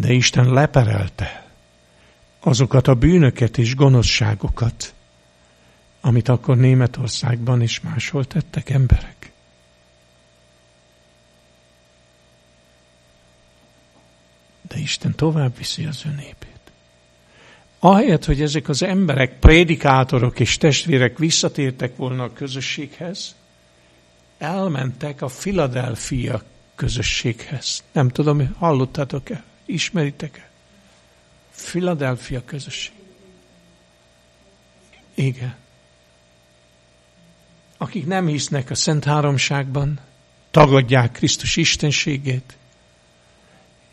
[0.00, 1.46] De Isten leperelte
[2.40, 4.94] azokat a bűnöket és gonoszságokat,
[6.00, 9.32] amit akkor Németországban is máshol tettek emberek.
[14.68, 16.60] De Isten tovább viszi az ő népét.
[17.78, 23.34] Ahelyett, hogy ezek az emberek, prédikátorok és testvérek visszatértek volna a közösséghez,
[24.38, 26.42] elmentek a Philadelphia
[26.74, 27.84] közösséghez.
[27.92, 29.47] Nem tudom, hallottátok-e?
[29.68, 30.50] Ismeritek-e?
[31.56, 32.92] Philadelphia közösség.
[35.14, 35.56] Igen
[37.78, 40.00] akik nem hisznek a Szent Háromságban,
[40.50, 42.56] tagadják Krisztus istenségét,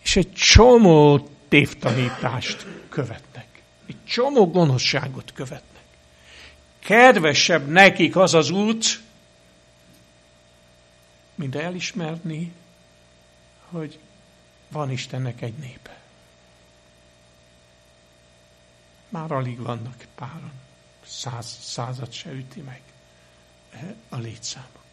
[0.03, 3.47] és egy csomó tévtanítást követnek.
[3.87, 5.83] Egy csomó gonoszságot követnek.
[6.79, 8.99] Kedvesebb nekik az az út,
[11.35, 12.51] mint elismerni,
[13.69, 13.99] hogy
[14.75, 15.97] van Istennek egy népe.
[19.09, 20.51] Már alig vannak páran.
[21.05, 22.81] Száz, százat se üti meg
[24.09, 24.83] a létszámok.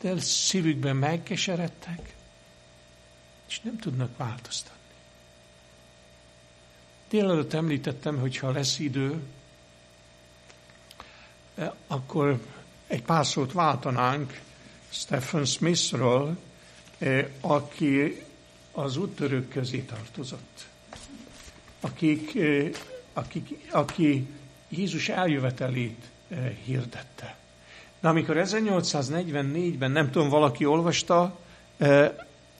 [0.00, 2.14] De szívükben megkeseredtek,
[3.48, 4.94] és nem tudnak változtatni.
[7.08, 9.22] Délelőtt említettem, hogy ha lesz idő,
[11.54, 12.46] e, akkor
[12.86, 14.40] egy pár szót váltanánk
[14.88, 16.38] Stephen Smithről,
[17.40, 18.22] aki
[18.72, 20.66] az úttörők közé tartozott.
[21.80, 22.70] Akik, e,
[23.12, 24.26] akik, aki
[24.68, 27.36] Jézus eljövetelét Eh, hirdette.
[28.00, 31.38] Na, amikor 1844-ben, nem tudom, valaki olvasta
[31.76, 32.10] eh,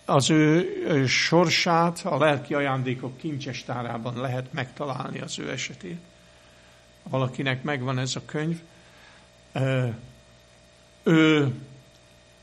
[0.04, 6.00] az ő sorsát, a lelki ajándékok kincsestárában lehet megtalálni az ő esetét.
[7.02, 8.60] Valakinek megvan ez a könyv.
[9.52, 9.94] Eh,
[11.02, 11.52] ő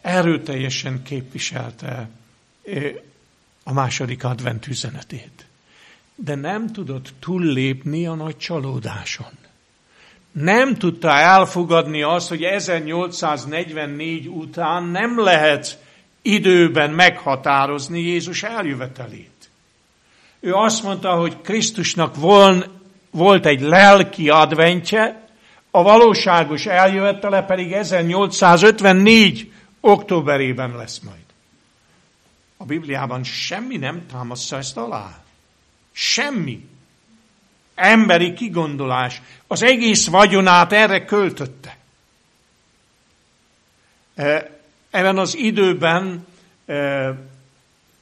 [0.06, 2.10] erőteljesen képviselte
[3.64, 5.46] a második advent üzenetét.
[6.16, 9.32] De nem tudott túllépni a nagy csalódáson
[10.42, 15.80] nem tudta elfogadni azt, hogy 1844 után nem lehet
[16.22, 19.50] időben meghatározni Jézus eljövetelét.
[20.40, 22.16] Ő azt mondta, hogy Krisztusnak
[23.12, 25.24] volt egy lelki adventje,
[25.72, 29.52] a valóságos eljövetele pedig 1854
[29.86, 31.24] októberében lesz majd.
[32.58, 35.24] A Bibliában semmi nem támaszza ezt alá.
[35.92, 36.68] Semmi
[37.76, 39.22] emberi kigondolás.
[39.48, 41.78] Az egész vagyonát erre költötte.
[44.16, 46.28] E, ebben az időben
[46.66, 47.14] e,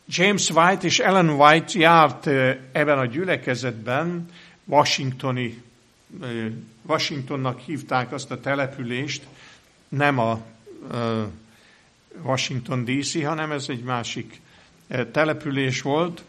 [0.07, 4.29] James White és Ellen White járt e, ebben a gyülekezetben,
[4.65, 5.61] Washingtoni,
[6.81, 9.23] Washingtonnak hívták azt a települést,
[9.89, 10.41] nem a
[12.21, 14.41] Washington DC, hanem ez egy másik
[15.11, 16.23] település volt,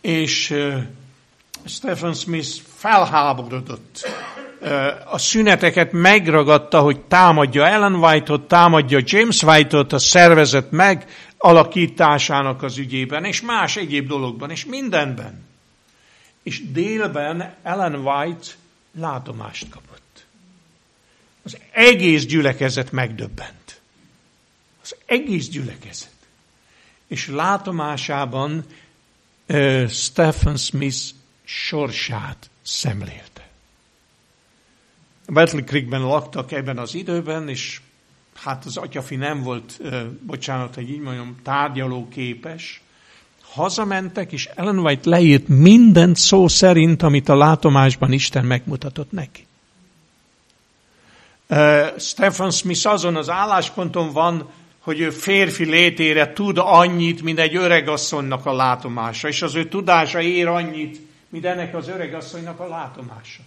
[0.00, 0.54] és
[1.64, 4.08] Stephen Smith felháborodott.
[5.10, 13.24] A szüneteket megragadta, hogy támadja Ellen White-ot, támadja James White-ot a szervezet megalakításának az ügyében,
[13.24, 15.44] és más egyéb dologban, és mindenben.
[16.42, 18.46] És délben Ellen White
[18.98, 20.26] látomást kapott.
[21.42, 23.65] Az egész gyülekezet megdöbbent.
[24.86, 26.14] Az egész gyülekezet.
[27.06, 28.64] és látomásában
[29.48, 30.96] uh, Stephen Smith
[31.44, 33.48] sorsát szemlélte.
[35.26, 37.80] Battle Creekben laktak ebben az időben, és
[38.34, 42.82] hát az atyafi nem volt, uh, bocsánat, hogy így mondjam, tárgyaló képes.
[43.42, 49.46] Hazamentek, és Ellen White leírt mindent szó szerint, amit a látomásban Isten megmutatott neki.
[51.48, 54.50] Uh, Stephen Smith azon az állásponton van,
[54.86, 60.20] hogy ő férfi létére tud annyit, mint egy öregasszonynak a látomása, és az ő tudása
[60.20, 63.42] ér annyit, mint ennek az öregasszonynak a látomása.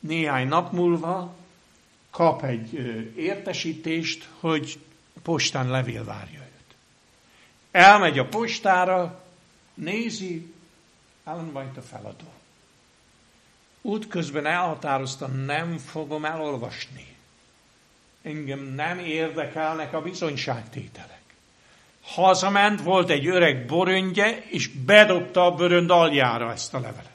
[0.00, 1.34] Néhány nap múlva
[2.10, 2.72] kap egy
[3.16, 4.78] értesítést, hogy
[5.22, 6.74] postán levél várja őt.
[7.70, 9.24] Elmegy a postára,
[9.74, 10.52] nézi,
[11.24, 12.32] Alan White a feladó.
[13.82, 17.15] Útközben elhatározta, nem fogom elolvasni
[18.26, 21.20] engem nem érdekelnek a bizonyságtételek.
[22.00, 27.10] Hazament, volt egy öreg boröngye, és bedobta a bőrönd aljára ezt a levelet.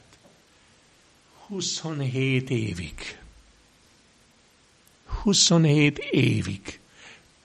[1.47, 3.18] 27 évig.
[5.22, 6.80] 27 évig.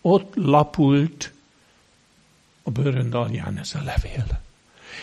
[0.01, 1.33] Ott lapult
[2.63, 4.41] a bőrönd alján ez a levél.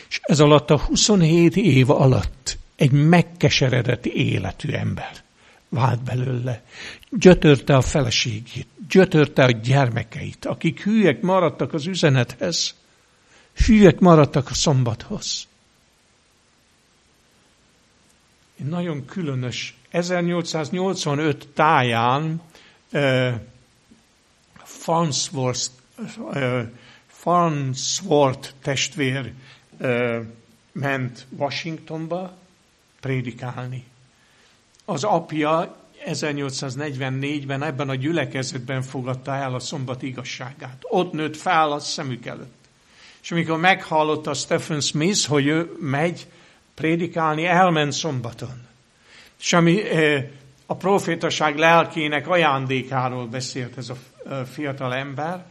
[0.10, 5.24] És ez alatt a 27 év alatt egy megkeseredett életű ember
[5.74, 6.64] vált belőle.
[7.10, 12.76] Gyötörte a feleségét, gyötörte a gyermekeit, akik hülyek maradtak az üzenethez,
[13.66, 15.48] hülyek maradtak a szombathoz.
[18.60, 22.42] Egy nagyon különös, 1885 táján
[22.92, 23.34] uh,
[24.64, 25.70] Farnsworth,
[26.18, 26.62] uh,
[27.08, 29.34] Farnsworth testvér
[29.80, 30.26] uh,
[30.72, 32.38] ment Washingtonba
[33.00, 33.92] prédikálni.
[34.86, 35.76] Az apja
[36.06, 40.78] 1844-ben ebben a gyülekezetben fogadta el a szombat igazságát.
[40.82, 42.64] Ott nőtt fel a szemük előtt.
[43.22, 46.28] És amikor meghallotta Stephen Smith, hogy ő megy
[46.74, 48.68] prédikálni, elment szombaton.
[49.40, 50.26] És ami eh,
[50.66, 53.96] a profétaság lelkének ajándékáról beszélt ez a
[54.30, 55.46] eh, fiatal ember,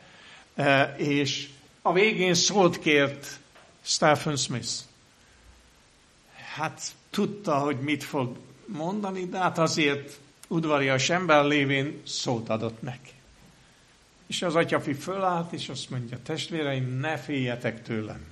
[0.55, 1.49] eh, és
[1.83, 3.39] a végén szólt kért
[3.83, 4.71] Stephen Smith.
[6.55, 6.81] Hát
[7.11, 8.37] tudta, hogy mit fog
[8.73, 10.19] mondani, de hát azért
[10.49, 13.11] udvarias ember lévén szót adott neki.
[14.27, 18.25] És az atyafi fölállt, és azt mondja, testvéreim, ne féljetek tőlem.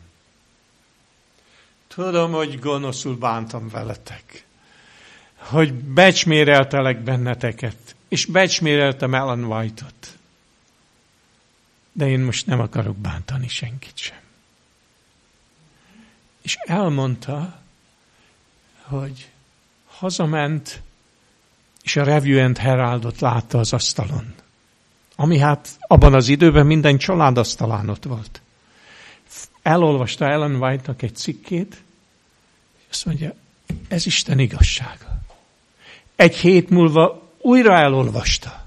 [1.86, 4.45] Tudom, hogy gonoszul bántam veletek.
[5.36, 7.95] Hogy becsméreltelek benneteket.
[8.09, 10.18] És becsméreltem Ellen White-ot.
[11.93, 14.20] De én most nem akarok bántani senkit sem.
[16.43, 17.61] És elmondta,
[18.82, 19.30] hogy
[20.01, 20.83] hazament,
[21.83, 24.35] és a Review and Heraldot látta az asztalon.
[25.17, 28.41] Ami hát abban az időben minden család asztalán ott volt.
[29.63, 31.83] Elolvasta Ellen White-nak egy cikkét,
[32.77, 33.35] és azt mondja,
[33.89, 35.21] ez Isten igazsága.
[36.17, 38.67] Egy hét múlva újra elolvasta.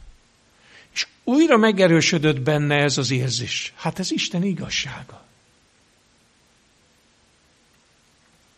[0.93, 3.73] És újra megerősödött benne ez az érzés.
[3.75, 5.23] Hát ez Isten igazsága.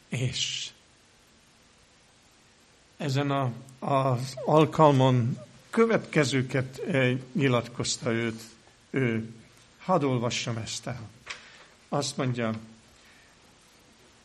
[0.09, 0.64] És
[2.97, 5.37] ezen a, az alkalmon
[5.69, 8.41] következőket eh, nyilatkozta őt,
[8.89, 9.29] ő.
[9.77, 11.09] Hadd olvassam ezt el.
[11.89, 12.51] Azt mondja,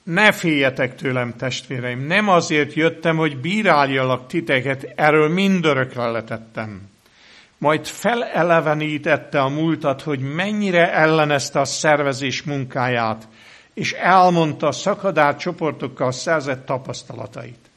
[0.03, 6.89] ne féljetek tőlem, testvéreim, nem azért jöttem, hogy bíráljalak titeket, erről mindörökre letettem.
[7.59, 13.29] Majd felelevenítette a múltat, hogy mennyire ellenezte a szervezés munkáját,
[13.75, 17.70] és elmondta a szakadár csoportokkal szerzett tapasztalatait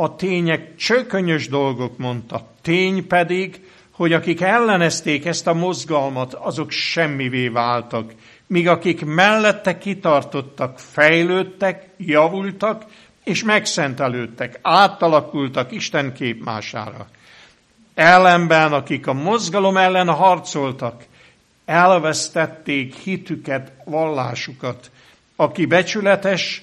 [0.00, 2.46] a tények csökönyös dolgok, mondta.
[2.62, 8.12] Tény pedig, hogy akik ellenezték ezt a mozgalmat, azok semmivé váltak,
[8.46, 12.84] míg akik mellette kitartottak, fejlődtek, javultak,
[13.24, 17.08] és megszentelődtek, átalakultak Isten képmására.
[17.94, 21.04] Ellenben, akik a mozgalom ellen harcoltak,
[21.64, 24.90] elvesztették hitüket, vallásukat.
[25.36, 26.62] Aki becsületes,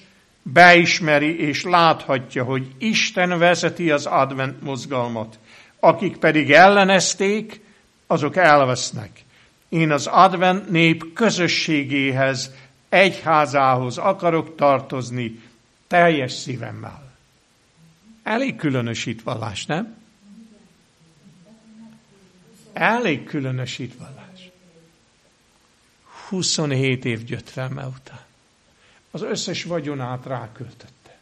[0.52, 5.38] beismeri és láthatja, hogy Isten vezeti az advent mozgalmat.
[5.80, 7.60] Akik pedig ellenezték,
[8.06, 9.24] azok elvesznek.
[9.68, 12.54] Én az advent nép közösségéhez,
[12.88, 15.42] egyházához akarok tartozni
[15.86, 17.14] teljes szívemmel.
[18.22, 19.96] Elég különös vallás, nem?
[22.72, 24.50] Elég különös vallás.
[26.28, 28.25] 27 év gyötrelme után
[29.16, 31.18] az összes vagyonát ráköltötte.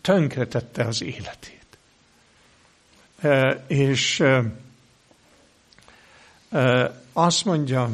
[0.00, 1.66] Tönkretette az életét.
[3.20, 4.42] E, és e,
[6.50, 7.90] e, azt mondja,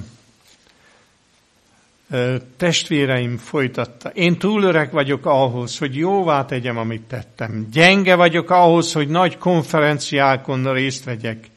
[2.57, 7.69] testvéreim folytatta, én túl öreg vagyok ahhoz, hogy jóvá tegyem, amit tettem.
[7.71, 11.51] Gyenge vagyok ahhoz, hogy nagy konferenciákon részt vegyek,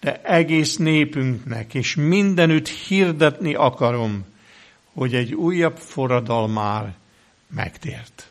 [0.00, 4.32] de egész népünknek és mindenütt hirdetni akarom,
[4.94, 6.94] hogy egy újabb forradal már
[7.46, 8.30] megtért.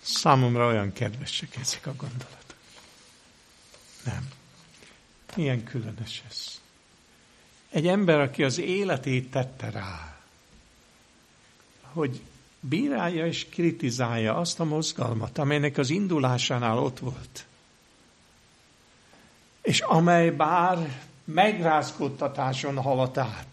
[0.00, 2.56] Számomra olyan kedvesek ezek a gondolatok.
[4.04, 4.28] Nem.
[5.36, 6.60] Milyen különös ez.
[7.70, 10.16] Egy ember, aki az életét tette rá,
[11.82, 12.20] hogy
[12.60, 17.46] bírálja és kritizálja azt a mozgalmat, amelynek az indulásánál ott volt,
[19.62, 23.46] és amely bár megrázkódtatáson haladt át,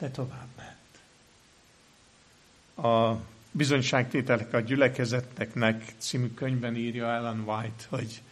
[0.00, 0.78] de tovább ment.
[2.88, 3.20] A
[3.50, 8.22] bizonyságtételek a gyülekezetteknek című könyvben írja Ellen White, hogy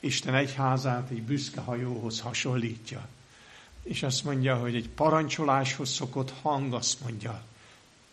[0.00, 3.08] Isten egyházát egy büszke hajóhoz hasonlítja.
[3.82, 7.42] És azt mondja, hogy egy parancsoláshoz szokott hang azt mondja,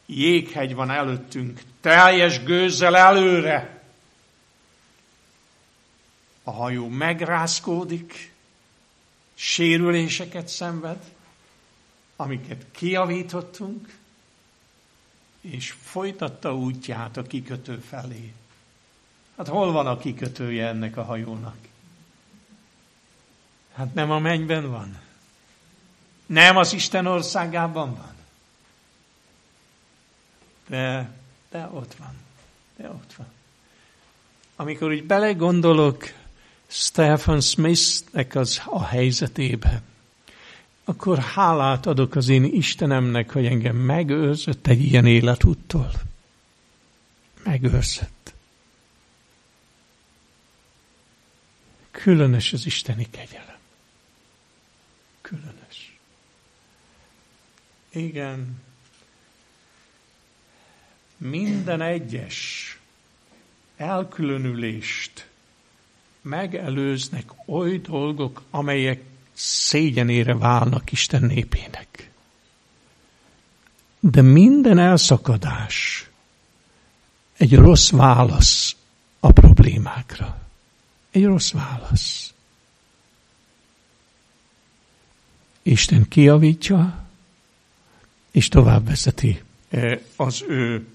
[0.06, 3.84] jéghegy van előttünk, teljes gőzzel előre.
[6.44, 8.34] A hajó megrázkódik,
[9.34, 11.04] sérüléseket szenved,
[12.22, 13.98] amiket kiavítottunk,
[15.42, 18.34] és folytatta útját a kikötő felé.
[19.38, 21.58] Hát hol van a kikötője ennek a hajónak?
[23.74, 25.00] Hát nem a mennyben van.
[26.26, 28.16] Nem az Isten országában van.
[30.68, 31.12] De,
[31.50, 32.16] de ott van.
[32.76, 33.28] De ott van.
[34.56, 36.04] Amikor úgy belegondolok
[36.68, 39.82] Stephen Smithnek az a helyzetébe,
[40.84, 45.92] akkor hálát adok az én Istenemnek, hogy engem megőrzött egy ilyen életúttól.
[47.44, 48.34] Megőrzött.
[51.92, 53.58] Különös az Isteni kegyelem.
[55.22, 55.98] Különös.
[57.90, 58.62] Igen.
[61.18, 62.80] Minden egyes
[63.76, 65.30] elkülönülést
[66.22, 72.12] megelőznek oly dolgok, amelyek szégyenére válnak Isten népének.
[74.00, 76.10] De minden elszakadás
[77.38, 78.76] egy rossz válasz
[79.20, 80.42] a problémákra.
[81.12, 82.34] Egy rossz válasz.
[85.62, 87.08] Isten kiavítja,
[88.32, 90.88] és tovább vezeti eh, az ő,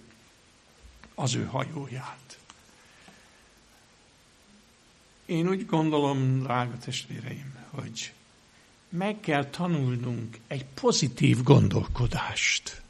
[1.14, 2.39] az ő hajóját.
[5.26, 8.12] Én úgy gondolom, drága testvéreim, hogy
[8.89, 12.82] meg kell tanulnunk egy pozitív gondolkodást.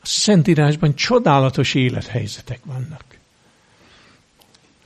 [0.00, 3.18] A Szentírásban csodálatos élethelyzetek vannak.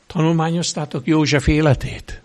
[0.06, 2.22] Tanulmányoztátok József életét?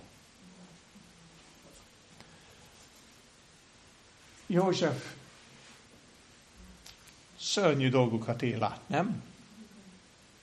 [4.48, 5.14] József
[7.40, 9.24] szörnyű dolgokat él át, nem?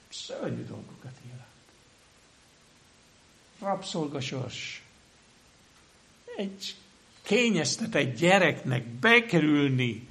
[0.09, 1.47] Szörnyű dolgokat él át.
[3.59, 4.83] Rabszolgasors.
[6.37, 6.77] Egy
[7.27, 10.09] kényeztetett gyereknek bekerülni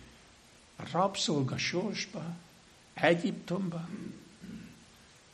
[0.92, 2.24] rabszolga sorsba,
[2.94, 3.88] Egyiptomba,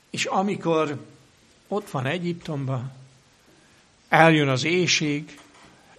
[0.10, 1.06] és amikor
[1.68, 2.92] ott van Egyiptomba,
[4.10, 5.40] eljön az éjség,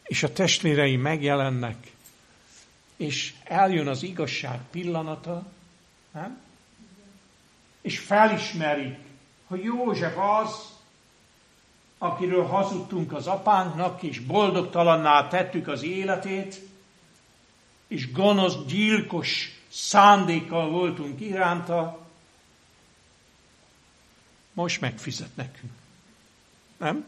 [0.02, 1.92] és a testvérei megjelennek,
[2.96, 5.52] és eljön az igazság pillanata,
[6.12, 6.40] nem?
[7.80, 8.98] és felismerik,
[9.46, 10.71] hogy József az,
[12.02, 16.60] akiről hazudtunk az apánknak, és boldogtalanná tettük az életét,
[17.86, 22.06] és gonosz, gyilkos szándékkal voltunk iránta,
[24.52, 25.72] most megfizet nekünk.
[26.76, 27.04] Nem?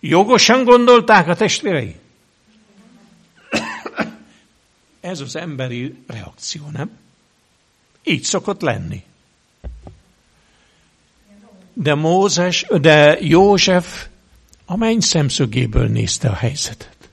[0.00, 2.00] Jogosan gondolták a testvérei?
[5.00, 6.98] Ez az emberi reakció, nem?
[8.02, 9.04] Így szokott lenni.
[11.74, 14.06] De Mózes, de József
[14.64, 17.08] a menny szemszögéből nézte a helyzetet.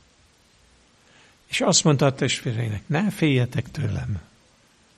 [1.48, 4.22] És azt mondta a testvéreinek, ne féljetek tőlem.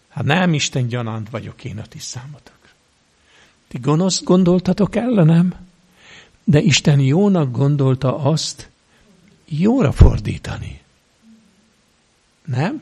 [0.09, 2.59] Hát nem Isten gyanánt vagyok én a ti számotok.
[3.68, 5.55] Ti gonosz gondoltatok ellenem,
[6.43, 8.70] de Isten jónak gondolta azt
[9.45, 10.82] jóra fordítani.
[12.45, 12.82] Nem?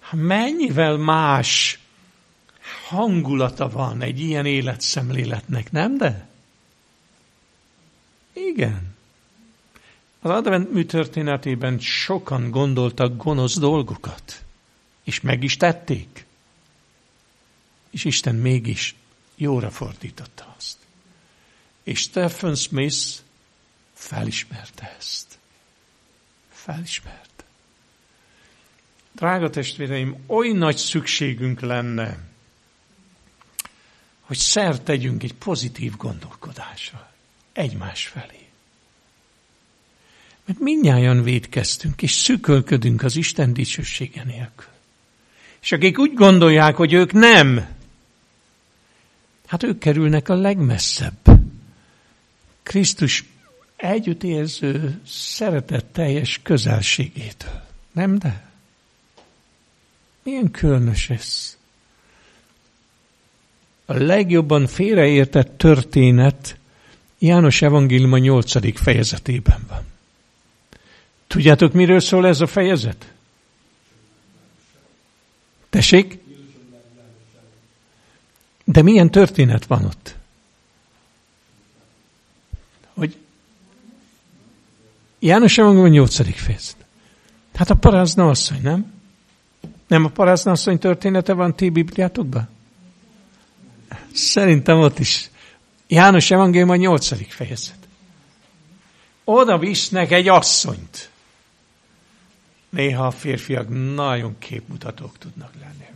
[0.00, 1.78] Hát mennyivel más
[2.88, 6.28] hangulata van egy ilyen életszemléletnek, nem de?
[8.32, 8.96] Igen.
[10.20, 14.44] Az advent mű történetében sokan gondoltak gonosz dolgokat,
[15.04, 16.26] és meg is tették.
[17.90, 18.94] És Isten mégis
[19.36, 20.76] jóra fordította azt.
[21.82, 23.06] És Stephen Smith
[23.92, 25.38] felismerte ezt.
[26.48, 27.44] Felismerte.
[29.12, 32.27] Drága testvéreim, oly nagy szükségünk lenne,
[34.28, 37.12] hogy szert tegyünk egy pozitív gondolkodásra
[37.52, 38.46] egymás felé.
[40.44, 44.72] Mert mindnyájan védkeztünk, és szükölködünk az Isten dicsősége nélkül.
[45.60, 47.68] És akik úgy gondolják, hogy ők nem,
[49.46, 51.18] hát ők kerülnek a legmesszebb.
[52.62, 53.24] Krisztus
[53.76, 57.64] együttérző, szeretetteljes közelségétől.
[57.92, 58.50] Nem de?
[60.22, 61.57] Milyen különös ez?
[63.90, 66.56] A legjobban félreértett történet
[67.18, 69.82] János Evangélium a nyolcadik fejezetében van.
[71.26, 73.12] Tudjátok, miről szól ez a fejezet?
[75.70, 76.18] Tessék?
[78.64, 80.16] De milyen történet van ott?
[82.94, 83.16] Hogy
[85.18, 86.40] János Evangélium 8.
[86.40, 86.76] fejezet.
[87.54, 88.92] Hát a parázna asszony, nem?
[89.86, 92.56] Nem a parázna asszony története van ti Bibliátokban?
[94.12, 95.30] Szerintem ott is.
[95.86, 97.32] János Evangélium a 8.
[97.32, 97.78] fejezet.
[99.24, 101.10] Oda visznek egy asszonyt.
[102.68, 105.86] Néha a férfiak nagyon képmutatók tudnak lenni.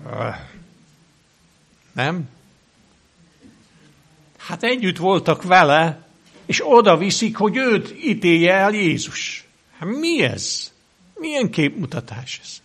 [1.93, 2.29] Nem?
[4.39, 6.07] Hát együtt voltak vele,
[6.47, 9.45] és oda viszik, hogy őt ítélje el Jézus.
[9.79, 10.73] Hát mi ez?
[11.15, 12.63] Milyen képmutatás ez?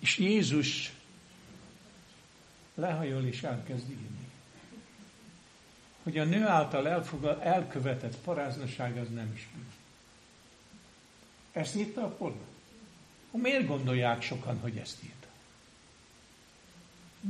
[0.00, 0.92] És Jézus
[2.80, 4.28] lehajol és elkezd írni.
[6.02, 9.68] Hogy a nő által elfogad, elkövetett paráznaság az nem is bűn.
[11.52, 12.44] Ezt írta a pornó?
[13.30, 15.26] Miért gondolják sokan, hogy ezt írta?
[17.22, 17.28] Hm?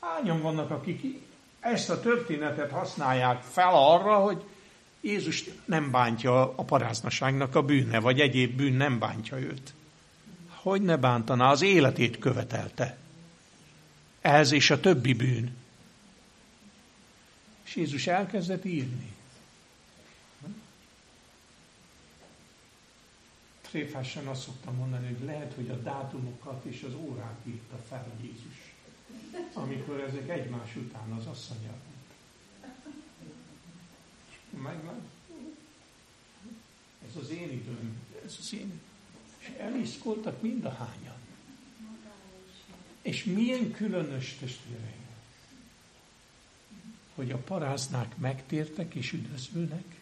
[0.00, 1.22] Hányan vannak, akik
[1.60, 4.44] ezt a történetet használják fel arra, hogy
[5.00, 9.74] Jézus nem bántja a paráznaságnak a bűne, vagy egyéb bűn nem bántja őt.
[10.48, 11.50] Hogy ne bántaná?
[11.50, 12.99] Az életét követelte.
[14.20, 15.56] Ez és a többi bűn.
[17.64, 19.12] És Jézus elkezdett írni.
[23.60, 28.70] Tréfásan azt szoktam mondani, hogy lehet, hogy a dátumokat és az órát írta fel Jézus
[29.52, 31.78] amikor ezek egymás után az asszonyal.
[34.50, 35.00] Meg, meg.
[37.08, 38.80] Ez az én időm, ez az én.
[39.38, 41.19] És eliszkoltak mind a hányan.
[43.02, 45.08] És milyen különös testvéreim,
[47.14, 50.00] hogy a paráznák megtértek és üdvözülnek,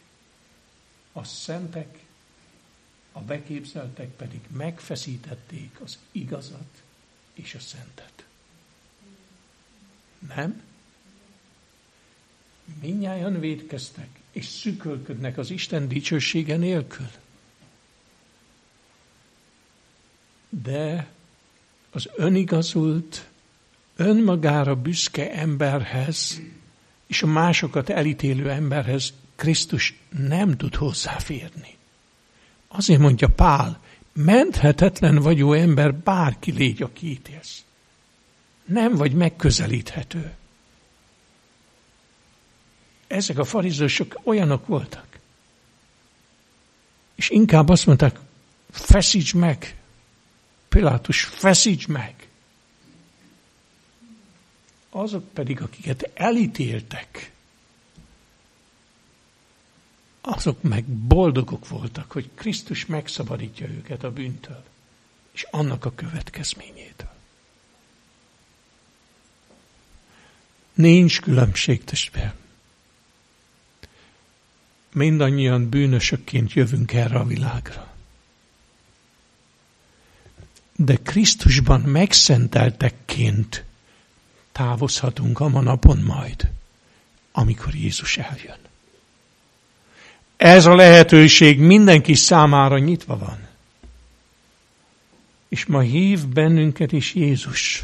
[1.11, 1.99] a szentek,
[3.11, 6.81] a beképzeltek pedig megfeszítették az igazat
[7.33, 8.25] és a szentet.
[10.35, 10.61] Nem?
[12.81, 17.09] Mindnyájan védkeztek, és szükölködnek az Isten dicsősége nélkül.
[20.49, 21.11] De
[21.91, 23.27] az önigazult,
[23.95, 26.41] önmagára büszke emberhez
[27.07, 31.77] és a másokat elítélő emberhez Krisztus nem tud hozzáférni.
[32.67, 33.81] Azért mondja Pál,
[34.13, 37.63] menthetetlen vagyó ember bárki légy, aki ítélsz
[38.69, 40.33] nem vagy megközelíthető.
[43.07, 45.07] Ezek a farizősök olyanok voltak.
[47.15, 48.19] És inkább azt mondták,
[48.71, 49.78] feszíts meg.
[50.69, 52.27] Pilátus, feszíts meg.
[54.89, 57.31] Azok pedig, akiket elítéltek,
[60.21, 64.63] azok meg boldogok voltak, hogy Krisztus megszabadítja őket a bűntől,
[65.31, 67.09] és annak a következményétől.
[70.73, 72.33] Nincs különbség, testvér.
[74.93, 77.88] Mindannyian bűnösökként jövünk erre a világra.
[80.81, 83.63] De Krisztusban megszenteltekként
[84.51, 86.51] távozhatunk a napon majd,
[87.31, 88.57] amikor Jézus eljön.
[90.37, 93.47] Ez a lehetőség mindenki számára nyitva van.
[95.47, 97.83] És ma hív bennünket is Jézus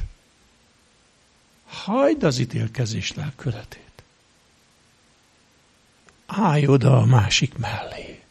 [1.67, 4.03] hagyd az ítélkezés lelkületét.
[6.25, 8.21] Állj oda a másik mellé.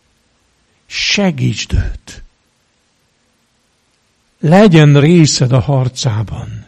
[0.86, 2.23] Segítsd őt.
[4.46, 6.66] Legyen részed a harcában.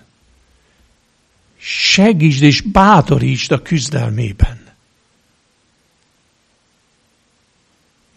[1.59, 4.61] Segítsd és bátorítsd a küzdelmében.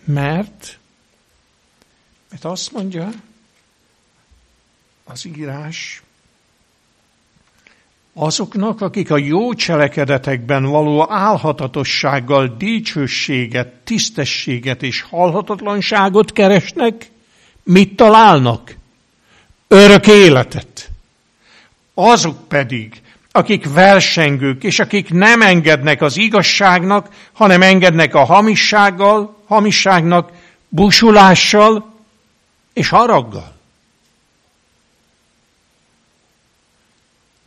[0.04, 0.78] Mert,
[2.30, 3.10] mert azt mondja
[5.04, 6.04] az írás,
[8.14, 17.12] azoknak, akik a jó cselekedetekben való álhatatossággal dicsőséget, tisztességet és halhatatlanságot keresnek,
[17.64, 18.78] mit találnak?
[19.72, 20.90] Örök életet.
[21.94, 23.02] Azok pedig,
[23.32, 30.32] akik versengők, és akik nem engednek az igazságnak, hanem engednek a hamissággal, hamisságnak,
[30.70, 31.94] busulással
[32.74, 33.56] és haraggal.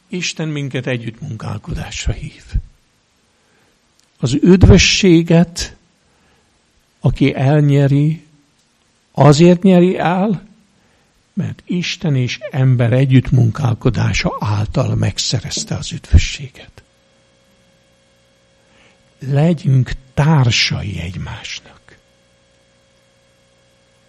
[0.08, 2.44] Isten minket együttmunkálkodásra hív.
[4.18, 5.76] Az üdvösséget,
[7.00, 8.26] aki elnyeri,
[9.12, 10.50] azért nyeri el,
[11.32, 16.82] mert Isten és ember együttmunkálkodása által megszerezte az üdvösséget.
[19.18, 21.96] Legyünk társai egymásnak.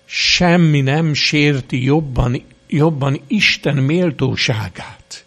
[0.05, 5.25] Semmi nem sérti jobban, jobban Isten méltóságát,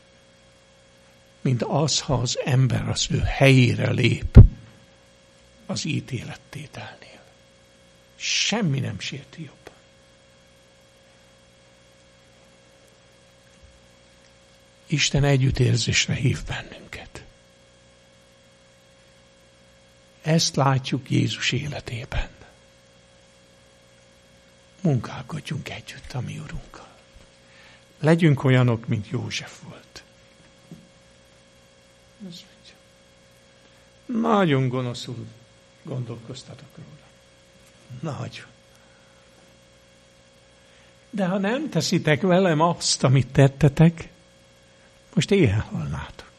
[1.40, 4.38] mint az, ha az ember az ő helyére lép
[5.66, 7.22] az ítélettételnél.
[8.16, 9.55] Semmi nem sérti jobban.
[14.86, 17.24] Isten együttérzésre hív bennünket.
[20.22, 22.28] Ezt látjuk Jézus életében.
[24.80, 26.88] Munkálkodjunk együtt a mi Urunkkal.
[28.00, 30.02] Legyünk olyanok, mint József volt.
[34.06, 35.26] Nagyon gonoszul
[35.82, 38.14] gondolkoztatok róla.
[38.16, 38.46] Nagyon.
[41.10, 44.08] De ha nem teszitek velem azt, amit tettetek,
[45.16, 46.32] most éhen halnátok.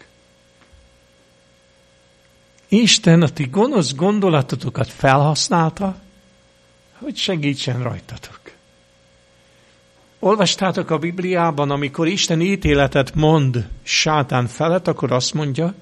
[2.67, 5.97] Isten a ti gonosz gondolatotokat felhasználta,
[6.99, 8.39] hogy segítsen rajtatok.
[10.19, 15.73] Olvastátok a Bibliában, amikor Isten ítéletet mond sátán felett, akkor azt mondja,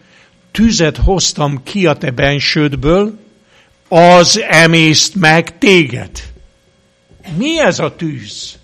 [0.52, 3.20] tüzet hoztam ki a te bensődből,
[3.88, 6.34] az emészt meg téged.
[7.38, 8.58] Mi ez a tűz?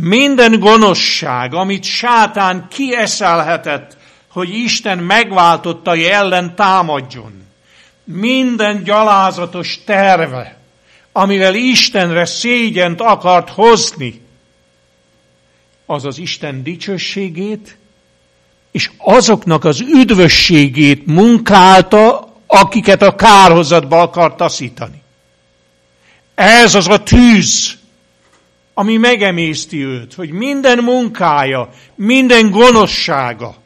[0.00, 3.96] Minden gonoszság, amit sátán kieszelhetett,
[4.28, 7.46] hogy Isten megváltottai ellen támadjon.
[8.04, 10.56] Minden gyalázatos terve,
[11.12, 14.20] amivel Istenre szégyent akart hozni,
[15.86, 17.76] az az Isten dicsőségét,
[18.70, 25.02] és azoknak az üdvösségét munkálta, akiket a kárhozatba akart taszítani.
[26.34, 27.78] Ez az a tűz,
[28.80, 33.56] ami megemészti őt, hogy minden munkája, minden gonoszsága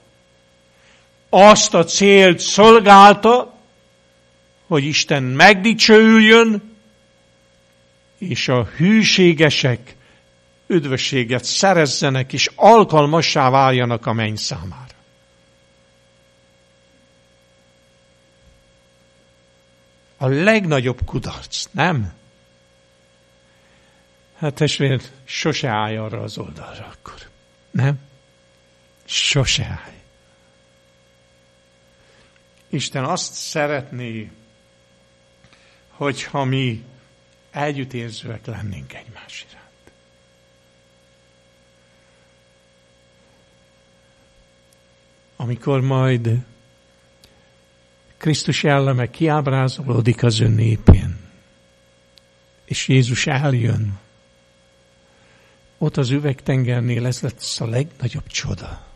[1.28, 3.58] azt a célt szolgálta,
[4.66, 6.76] hogy Isten megdicsőüljön,
[8.18, 9.96] és a hűségesek
[10.66, 14.94] üdvösséget szerezzenek, és alkalmassá váljanak a menny számára.
[20.16, 22.12] A legnagyobb kudarc, nem?
[24.44, 27.14] Hát testvér, sose állj arra az oldalra akkor.
[27.70, 27.98] Nem?
[29.04, 30.02] Sose állj.
[32.68, 34.30] Isten azt szeretné,
[35.88, 36.84] hogyha mi
[37.50, 39.92] együttérzőek lennénk egymás iránt.
[45.36, 46.44] Amikor majd
[48.16, 51.16] Krisztus jelleme kiábrázolódik az ön népén,
[52.64, 54.02] és Jézus eljön,
[55.84, 58.86] ott az üvegtengernél ez lesz a legnagyobb csoda.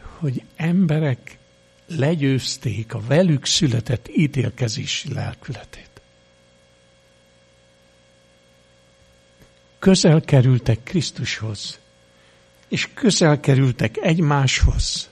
[0.00, 1.38] Hogy emberek
[1.86, 6.00] legyőzték a velük született ítélkezési lelkületét.
[9.78, 11.78] Közel kerültek Krisztushoz,
[12.68, 15.10] és közel kerültek egymáshoz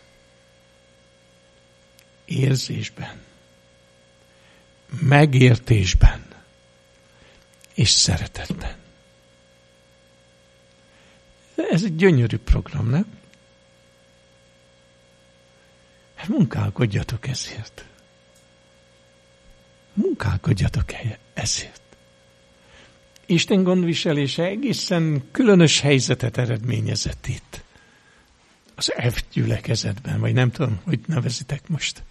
[2.24, 3.20] érzésben,
[5.00, 6.35] megértésben,
[7.76, 8.74] és szeretetben.
[11.70, 13.06] Ez egy gyönyörű program, nem?
[16.14, 17.84] Hát munkálkodjatok ezért.
[19.92, 20.84] Munkálkodjatok
[21.34, 21.82] ezért.
[23.26, 27.64] Isten gondviselése egészen különös helyzetet eredményezett itt.
[28.74, 32.02] Az F gyülekezetben, vagy nem tudom, hogy nevezitek most.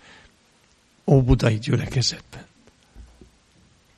[1.05, 2.45] Óbudai gyülekezetben.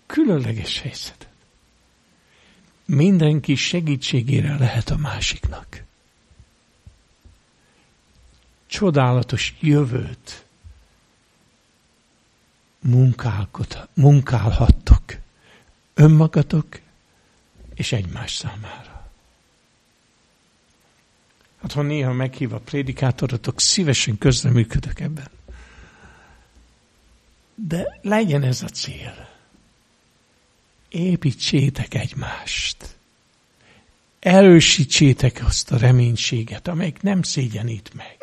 [0.06, 1.27] Különleges helyzet
[2.88, 5.84] mindenki segítségére lehet a másiknak.
[8.68, 10.46] Csodálatos jövőt
[13.94, 15.04] munkálhattok
[15.94, 16.80] önmagatok
[17.74, 19.10] és egymás számára.
[21.62, 25.30] Hát ha néha meghív a prédikátorotok, szívesen közreműködök ebben.
[27.56, 29.37] De legyen ez a cél.
[30.90, 32.98] Építsétek egymást.
[34.20, 38.18] Erősítsétek azt a reménységet, amelyik nem szégyenít meg.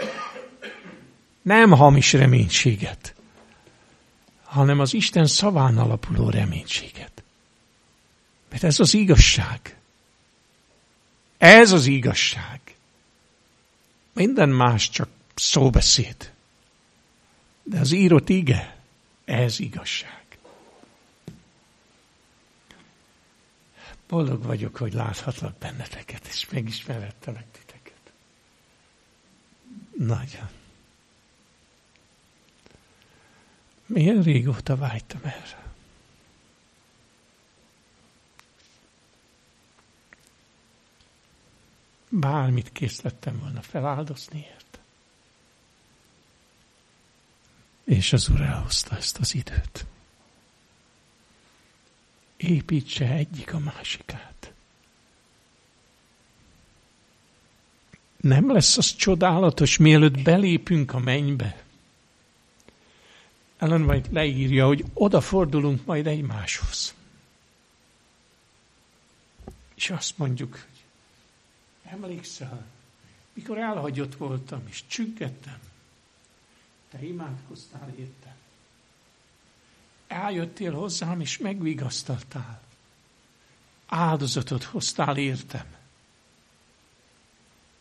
[1.43, 3.15] Nem hamis reménységet,
[4.43, 7.23] hanem az Isten szaván alapuló reménységet.
[8.51, 9.77] Mert ez az igazság.
[11.39, 12.61] Ez az igazság.
[14.13, 16.33] Minden más csak szóbeszéd.
[17.63, 18.77] De az írott ige,
[19.25, 20.24] ez igazság.
[24.09, 28.13] Boldog vagyok, hogy láthatlak benneteket, és megismerettelek titeket.
[29.99, 30.49] Nagyon.
[33.87, 35.63] Milyen régóta vágytam erre.
[42.09, 44.79] Bármit kész lettem volna feláldozni ért.
[47.85, 49.87] És az Úr elhozta ezt az időt.
[52.49, 54.53] Építse egyik a másikát.
[58.17, 61.63] Nem lesz az csodálatos, mielőtt belépünk a mennybe.
[63.57, 66.95] Ellen majd leírja, hogy odafordulunk majd egymáshoz.
[69.75, 70.67] És azt mondjuk,
[71.85, 72.67] Emlékszel,
[73.33, 75.59] mikor elhagyott voltam, és csüggettem,
[76.91, 78.34] te imádkoztál értem.
[80.15, 82.63] Eljöttél hozzám, és megvigasztaltál.
[83.87, 85.67] Áldozatot hoztál értem.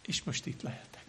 [0.01, 1.05] És most itt lehetek.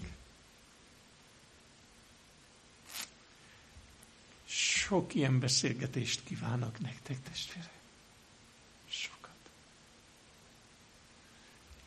[4.47, 7.73] Sok ilyen beszélgetést kívánok nektek, testvérek.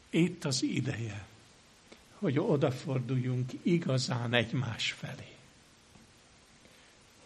[0.09, 1.27] Itt az ideje,
[2.13, 5.36] hogy odaforduljunk igazán egymás felé.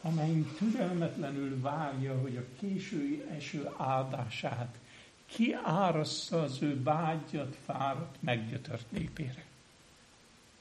[0.01, 4.79] Amelyünk türelmetlenül várja, hogy a késői eső áldását
[5.25, 9.45] kiárassza az ő bágyat, fáradt, meggyötört népére.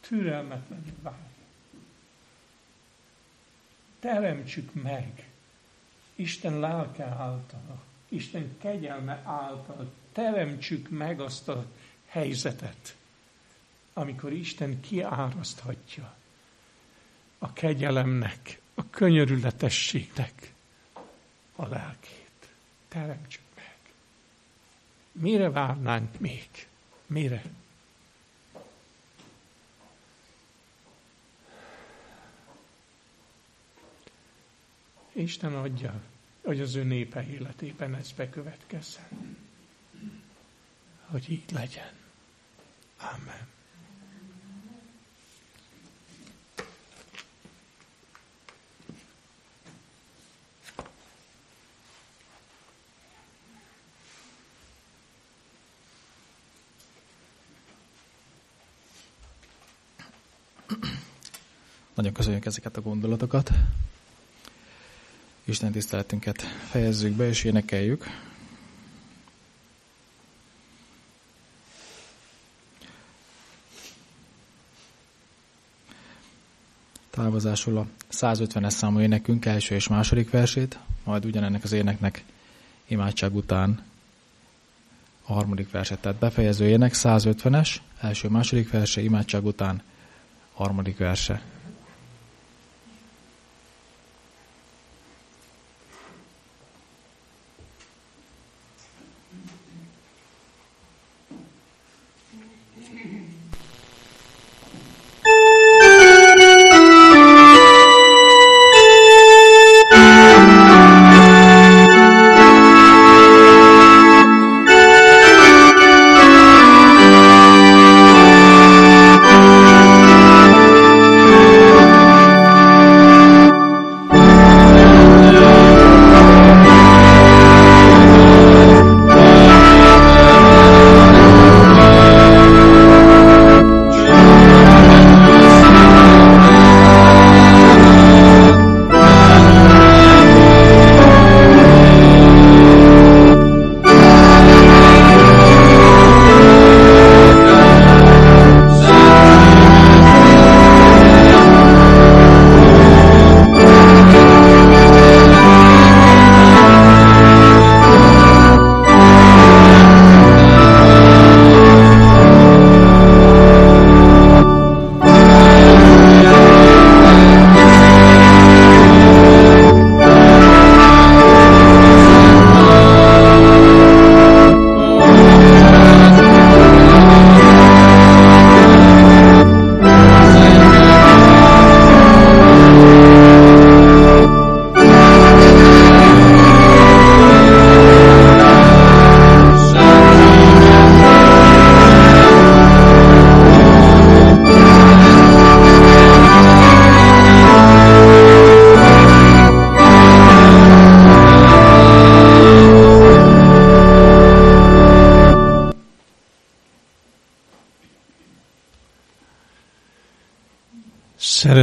[0.01, 1.28] Türelmetlenül várja.
[4.01, 5.28] Teremtsük meg
[6.14, 11.66] Isten lelke által, Isten kegyelme által, teremtsük meg azt a
[12.07, 12.97] helyzetet,
[13.93, 16.14] amikor Isten kiáraszthatja
[17.38, 20.52] a kegyelemnek, a könyörületességnek
[21.56, 22.48] a lelkét.
[22.88, 23.76] Teremtsük meg.
[25.12, 26.48] Mire várnánk még?
[27.06, 27.42] Mire?
[35.12, 36.02] Isten adja,
[36.44, 39.36] hogy az ő népe életében ez bekövetkezzen.
[41.06, 41.92] Hogy így legyen.
[42.96, 43.59] Amen.
[62.20, 63.50] Köszönjük ezeket a gondolatokat.
[65.44, 68.04] Isten tiszteletünket fejezzük be és énekeljük.
[77.10, 82.24] távozásul a 150-es számú énekünk első és második versét, majd ugyanennek az éneknek
[82.86, 83.82] imádság után
[85.24, 86.00] a harmadik verset.
[86.00, 89.82] Tehát befejező ének 150-es, első-második verse, imádság után
[90.54, 91.42] harmadik verse.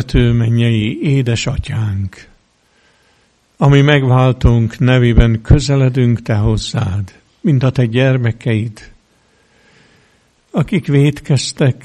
[0.07, 2.27] Szerető mennyei édesatyánk,
[3.57, 8.91] ami megváltunk nevében közeledünk Te hozzád, mint a Te gyermekeid,
[10.51, 11.83] akik védkeztek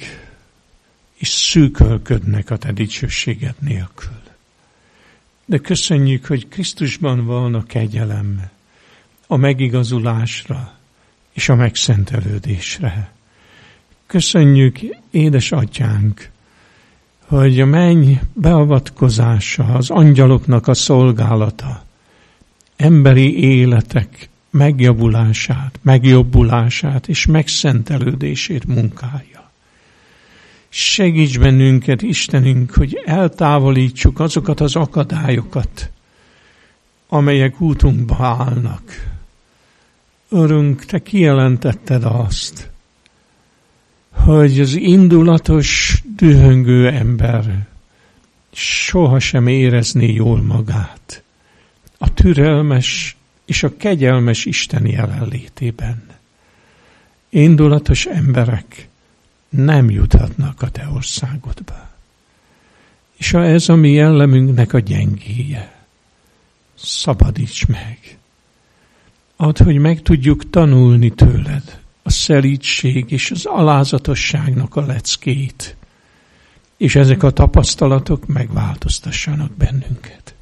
[1.15, 4.21] és szűkölködnek a Te dicsőséged nélkül.
[5.45, 8.51] De köszönjük, hogy Krisztusban van a kegyelem,
[9.27, 10.79] a megigazulásra
[11.33, 13.13] és a megszentelődésre.
[14.07, 14.79] Köszönjük,
[15.11, 16.32] édes atyánk,
[17.39, 21.85] hogy a menny beavatkozása, az angyaloknak a szolgálata,
[22.77, 29.51] emberi életek megjavulását, megjobbulását és megszentelődését munkálja.
[30.69, 35.91] Segíts bennünket, Istenünk, hogy eltávolítsuk azokat az akadályokat,
[37.09, 39.11] amelyek útunkba állnak.
[40.29, 42.72] Örünk, Te kijelentetted azt,
[44.25, 47.67] hogy az indulatos, dühöngő ember
[48.53, 51.23] sohasem érezné jól magát.
[51.99, 56.03] A türelmes és a kegyelmes Isten jelenlétében.
[57.29, 58.89] Indulatos emberek
[59.49, 61.91] nem juthatnak a te országodba.
[63.17, 65.85] És ha ez a mi jellemünknek a gyengéje,
[66.75, 68.19] szabadíts meg.
[69.37, 75.77] Add, hogy meg tudjuk tanulni tőled a szelítség és az alázatosságnak a leckét,
[76.77, 80.35] és ezek a tapasztalatok megváltoztassanak bennünket.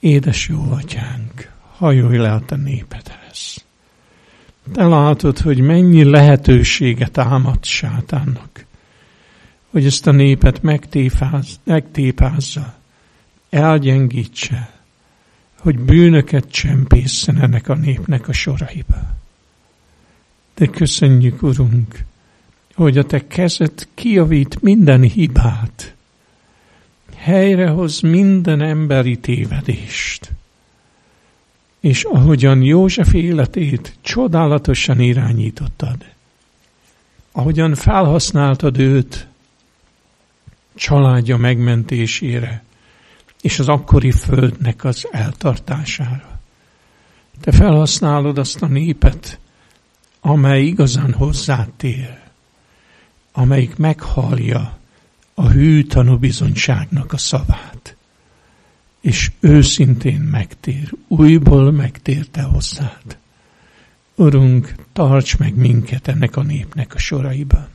[0.00, 3.64] Édes jó atyánk, hajolj le a te népedhez.
[4.72, 8.64] Te látod, hogy mennyi lehetősége támad sátánnak,
[9.70, 12.74] hogy ezt a népet megtépáz, megtépázza,
[13.50, 14.70] elgyengítse,
[15.58, 19.17] hogy bűnöket csempészen ennek a népnek a soraiba.
[20.58, 22.04] De köszönjük, Urunk,
[22.74, 25.94] hogy a Te kezed kiavít minden hibát,
[27.16, 30.30] helyrehoz minden emberi tévedést.
[31.80, 36.04] És ahogyan József életét csodálatosan irányítottad,
[37.32, 39.26] ahogyan felhasználtad őt
[40.74, 42.64] családja megmentésére,
[43.40, 46.40] és az akkori földnek az eltartására.
[47.40, 49.38] Te felhasználod azt a népet,
[50.20, 52.18] amely igazán hozzátér,
[53.32, 54.78] amelyik meghallja
[55.34, 57.96] a hű tanúbizonyságnak a szavát,
[59.00, 63.18] és őszintén megtér, újból megtér te hozzád.
[64.14, 67.68] Urunk, tarts meg minket ennek a népnek a soraiban,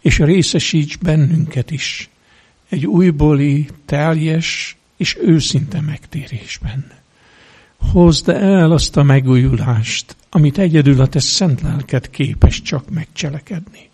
[0.00, 2.10] és részesíts bennünket is
[2.68, 6.92] egy újbóli, teljes és őszinte megtérésben.
[7.76, 13.88] Hozd el azt a megújulást, amit egyedül a te szent lelked képes csak megcselekedni.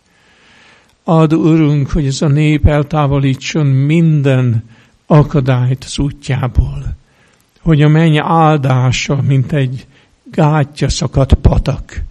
[1.05, 4.65] Ad, Urunk, hogy ez a nép eltávolítson minden
[5.07, 6.97] akadályt az útjából,
[7.61, 9.87] hogy a menny áldása, mint egy
[10.31, 12.03] gátja szakadt patak,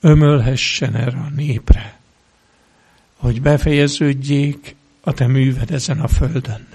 [0.00, 1.98] ömölhessen erre a népre,
[3.16, 6.66] hogy befejeződjék a te műved ezen a földön,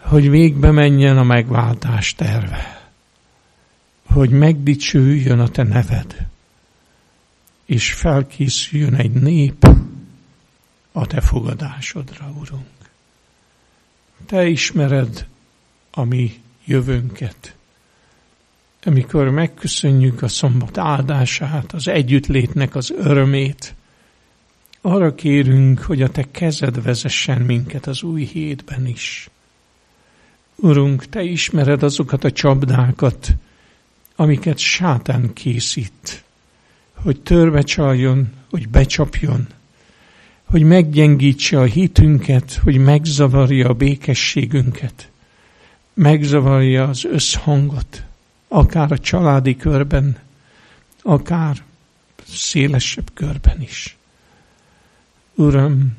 [0.00, 2.87] hogy végbe menjen a megváltás terve,
[4.18, 6.26] hogy megdicsőjön a te neved,
[7.64, 9.68] és felkészüljön egy nép
[10.92, 12.66] a te fogadásodra, Urunk.
[14.26, 15.26] Te ismered
[15.90, 17.56] a mi jövőnket.
[18.84, 23.74] Amikor megköszönjük a szombat áldását, az együttlétnek az örömét,
[24.80, 29.30] arra kérünk, hogy a Te kezed vezessen minket az új hétben is.
[30.54, 33.36] Urunk, Te ismered azokat a csapdákat,
[34.20, 36.24] amiket sátán készít,
[36.94, 39.46] hogy törbe csaljon, hogy becsapjon,
[40.44, 45.10] hogy meggyengítse a hitünket, hogy megzavarja a békességünket,
[45.94, 48.02] megzavarja az összhangot,
[48.48, 50.18] akár a családi körben,
[51.02, 51.62] akár
[52.28, 53.96] szélesebb körben is.
[55.34, 55.96] Uram,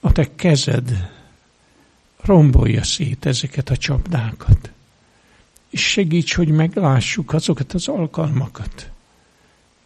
[0.00, 1.10] a te kezed
[2.20, 4.70] rombolja szét ezeket a csapdákat,
[5.72, 8.90] segíts, hogy meglássuk azokat az alkalmakat,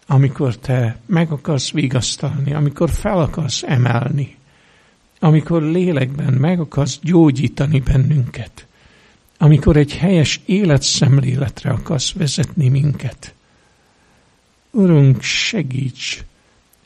[0.07, 4.37] amikor te meg akarsz vigasztalni, amikor fel akarsz emelni,
[5.19, 8.67] amikor lélekben meg akarsz gyógyítani bennünket,
[9.39, 13.35] amikor egy helyes életszemléletre akarsz vezetni minket.
[14.71, 16.25] Urunk, segíts,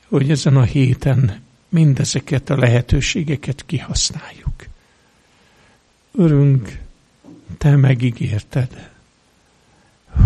[0.08, 4.66] hogy ezen a héten mindezeket a lehetőségeket kihasználjuk.
[6.12, 6.78] Urunk,
[7.58, 8.90] Te megígérted,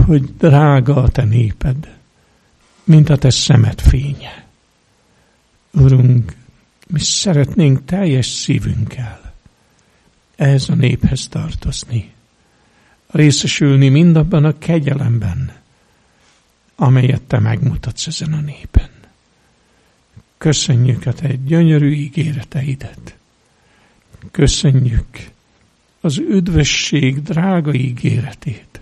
[0.07, 1.97] hogy drága a Te néped,
[2.85, 4.45] mint a Te szemed fénye.
[5.71, 6.33] Urunk,
[6.87, 9.31] Mi szeretnénk teljes szívünkkel
[10.41, 12.13] ehhez a néphez tartozni,
[13.07, 15.53] részesülni mindabban a kegyelemben,
[16.77, 18.89] amelyet te megmutatsz ezen a népen.
[20.39, 23.17] Köszönjük a te gyönyörű ígéreteidet.
[24.31, 25.31] Köszönjük
[26.01, 28.81] az üdvösség drága ígéretét.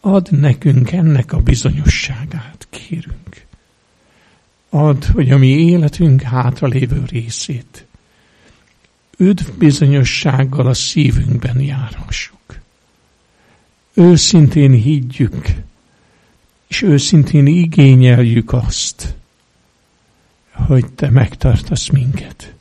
[0.00, 3.46] Add nekünk ennek a bizonyosságát, kérünk.
[4.68, 7.86] Add, hogy a mi életünk hátralévő részét
[9.18, 12.60] üdv bizonyossággal a szívünkben járhassuk.
[13.94, 15.46] Őszintén higgyük,
[16.68, 19.14] és őszintén igényeljük azt,
[20.52, 22.54] hogy Te megtartasz minket,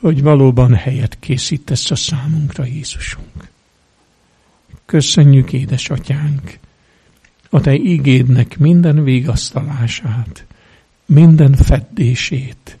[0.00, 3.48] hogy valóban helyet készítesz a számunkra, Jézusunk.
[4.86, 6.58] Köszönjük, édesatyánk,
[7.50, 10.46] a Te igédnek minden vigasztalását,
[11.06, 12.78] minden feddését,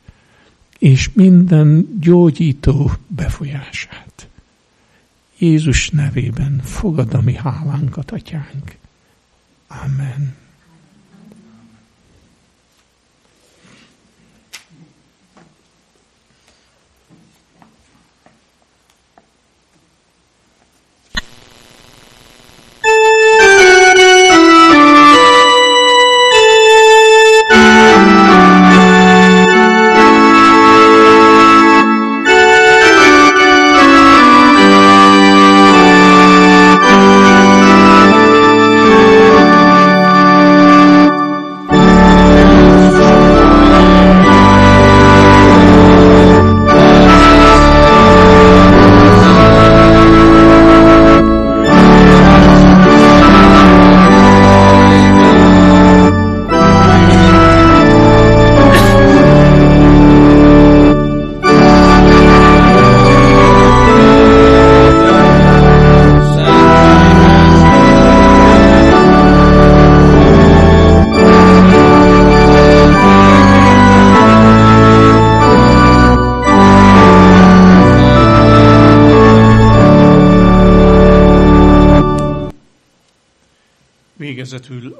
[0.78, 4.28] és minden gyógyító befolyását.
[5.38, 8.76] Jézus nevében fogad a mi hálánkat, atyánk.
[9.68, 10.34] Amen.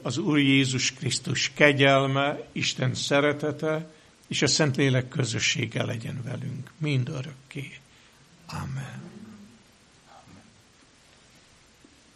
[0.09, 3.91] Az Úr Jézus Krisztus kegyelme, Isten szeretete
[4.29, 7.73] és a Szentlélek közössége legyen velünk mind örökké.
[8.47, 9.18] Amen.